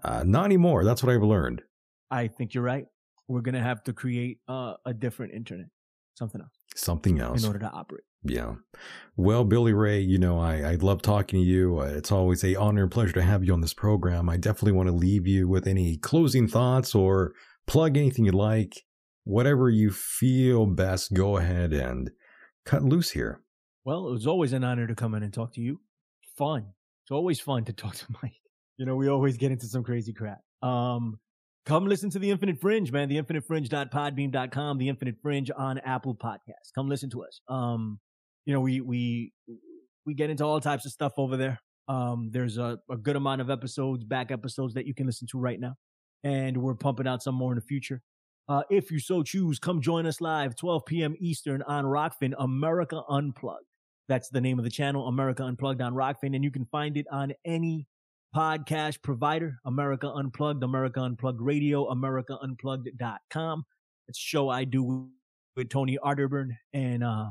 [0.05, 0.85] Uh, not anymore.
[0.85, 1.63] That's what I've learned.
[2.11, 2.87] I think you're right.
[3.29, 5.67] We're going to have to create uh, a different internet,
[6.15, 6.53] something else.
[6.75, 7.43] Something else.
[7.43, 8.05] In order to operate.
[8.25, 8.55] Yeah.
[9.17, 11.81] Well, Billy Ray, you know, I, I love talking to you.
[11.81, 14.29] Uh, it's always a honor and pleasure to have you on this program.
[14.29, 17.33] I definitely want to leave you with any closing thoughts or
[17.67, 18.85] plug anything you like.
[19.25, 22.11] Whatever you feel best, go ahead and
[22.65, 23.43] cut loose here.
[23.85, 25.81] Well, it was always an honor to come in and talk to you.
[26.37, 26.67] Fun.
[27.05, 28.33] It's always fun to talk to Mike.
[28.77, 30.41] You know, we always get into some crazy crap.
[30.63, 31.19] Um,
[31.69, 33.11] Come listen to The Infinite Fringe, man.
[33.11, 36.73] The TheInfiniteFringe.podbean.com, The Infinite Fringe on Apple Podcasts.
[36.75, 37.43] Come listen to us.
[37.47, 37.99] Um,
[38.47, 39.33] you know, we we
[40.07, 41.61] we get into all types of stuff over there.
[41.89, 45.39] Um, there's a, a good amount of episodes, back episodes that you can listen to
[45.39, 45.75] right now,
[46.25, 48.03] and we're pumping out some more in the future.
[48.49, 51.15] Uh, if you so choose, come join us live 12 p.m.
[51.21, 53.67] Eastern on Rokfin America Unplugged.
[54.09, 57.07] That's the name of the channel, America Unplugged on Rokfin, and you can find it
[57.13, 57.87] on any
[58.35, 63.65] podcast provider, America Unplugged, America Unplugged Radio, AmericaUnplugged.com.
[64.09, 65.09] It's a show I do
[65.57, 67.27] with Tony Arterburn and uh,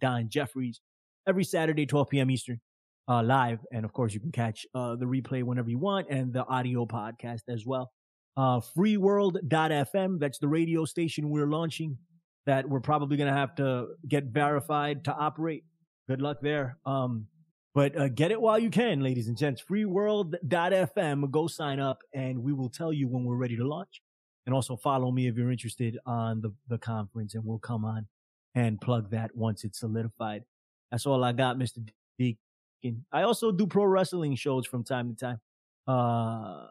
[0.00, 0.80] Don Jeffries.
[1.26, 2.30] every Saturday, 12 p.m.
[2.30, 2.60] Eastern,
[3.08, 3.60] uh, live.
[3.72, 6.86] And of course, you can catch uh, the replay whenever you want and the audio
[6.86, 7.92] podcast as well.
[8.36, 11.98] Uh, freeworld.fm, that's the radio station we're launching
[12.46, 15.64] that we're probably going to have to get verified to operate.
[16.08, 16.78] Good luck there.
[16.86, 17.26] Um,
[17.74, 19.62] but uh, get it while you can, ladies and gents.
[19.62, 21.30] Freeworld.fm.
[21.30, 24.00] Go sign up, and we will tell you when we're ready to launch.
[24.46, 28.06] And also follow me if you're interested on the, the conference, and we'll come on
[28.54, 30.44] and plug that once it's solidified.
[30.90, 31.86] That's all I got, Mr.
[32.18, 33.04] Deacon.
[33.12, 35.40] I also do pro wrestling shows from time to time.
[35.86, 36.66] Uh,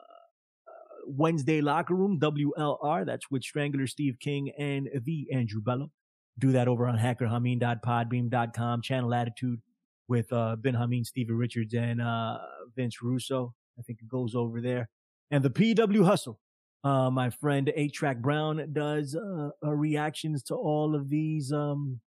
[1.07, 3.05] Wednesday Locker Room, WLR.
[3.05, 5.91] That's with Strangler Steve King and the Andrew Bello.
[6.37, 8.81] Do that over on hackerhameen.podbeam.com.
[8.81, 9.59] Channel Attitude
[10.07, 12.37] with uh, Ben Hameen, Stevie Richards, and uh,
[12.75, 13.53] Vince Russo.
[13.77, 14.89] I think it goes over there.
[15.31, 16.39] And the PW Hustle.
[16.83, 21.99] Uh, my friend Eight Track Brown does uh, uh, reactions to all of these um,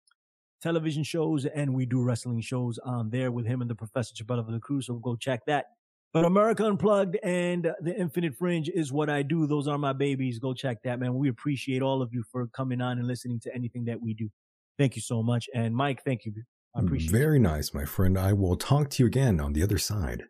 [0.62, 4.40] television shows, and we do wrestling shows on there with him and the Professor Chabella
[4.40, 4.80] of the Crew.
[4.80, 5.66] So go check that.
[6.12, 9.46] But America Unplugged and the Infinite Fringe is what I do.
[9.46, 10.40] Those are my babies.
[10.40, 11.14] Go check that, man.
[11.14, 14.28] We appreciate all of you for coming on and listening to anything that we do.
[14.76, 15.48] Thank you so much.
[15.54, 16.32] And Mike, thank you.
[16.74, 17.40] I appreciate Very it.
[17.42, 18.18] nice, my friend.
[18.18, 20.24] I will talk to you again on the other side.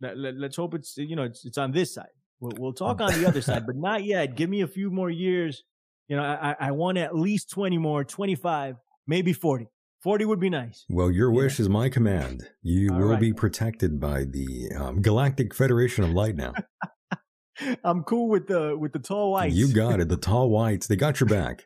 [0.00, 2.06] Let, us hope it's, you know, it's, it's on this side.
[2.40, 4.36] We'll, we'll talk on the other side, but not yet.
[4.36, 5.62] Give me a few more years.
[6.08, 8.76] You know, I, I want at least 20 more, 25,
[9.06, 9.68] maybe 40.
[10.02, 10.84] 40 would be nice.
[10.88, 12.48] Well, your wish is my command.
[12.62, 13.20] You All will right.
[13.20, 16.52] be protected by the um, Galactic Federation of Light now.
[17.82, 19.56] I'm cool with the with the tall whites.
[19.56, 20.08] You got it.
[20.08, 20.86] The tall whites.
[20.86, 21.64] They got your back.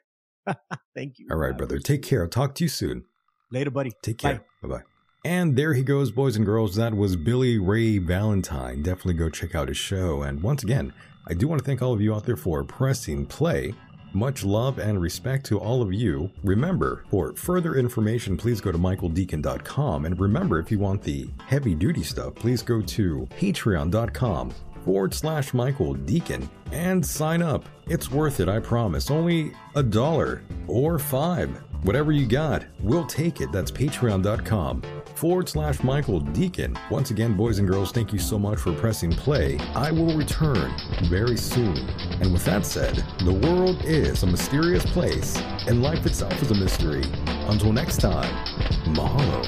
[0.95, 1.27] Thank you.
[1.31, 1.79] All right, brother.
[1.79, 2.23] Take care.
[2.23, 3.05] I'll talk to you soon.
[3.51, 3.93] Later, buddy.
[4.03, 4.45] Take care.
[4.63, 4.83] Bye bye.
[5.25, 6.77] And there he goes, boys and girls.
[6.77, 8.83] That was Billy Ray Valentine.
[8.83, 10.23] Definitely go check out his show.
[10.23, 10.93] And once again,
[11.27, 13.75] I do want to thank all of you out there for pressing play
[14.13, 16.31] much love and respect to all of you.
[16.43, 20.05] Remember, for further information, please go to michaeldeacon.com.
[20.05, 24.53] And remember, if you want the heavy duty stuff, please go to patreon.com
[24.85, 27.65] forward slash Michael Deacon and sign up.
[27.87, 29.11] It's worth it, I promise.
[29.11, 31.51] Only a dollar or five.
[31.83, 33.51] Whatever you got, we'll take it.
[33.53, 34.83] That's patreon.com
[35.15, 36.79] forward slash Michael Deacon.
[36.91, 39.59] Once again, boys and girls, thank you so much for pressing play.
[39.75, 40.73] I will return
[41.09, 41.79] very soon.
[42.21, 46.55] And with that said, the world is a mysterious place, and life itself is a
[46.55, 47.05] mystery.
[47.49, 48.35] Until next time,
[48.95, 49.47] mahalo.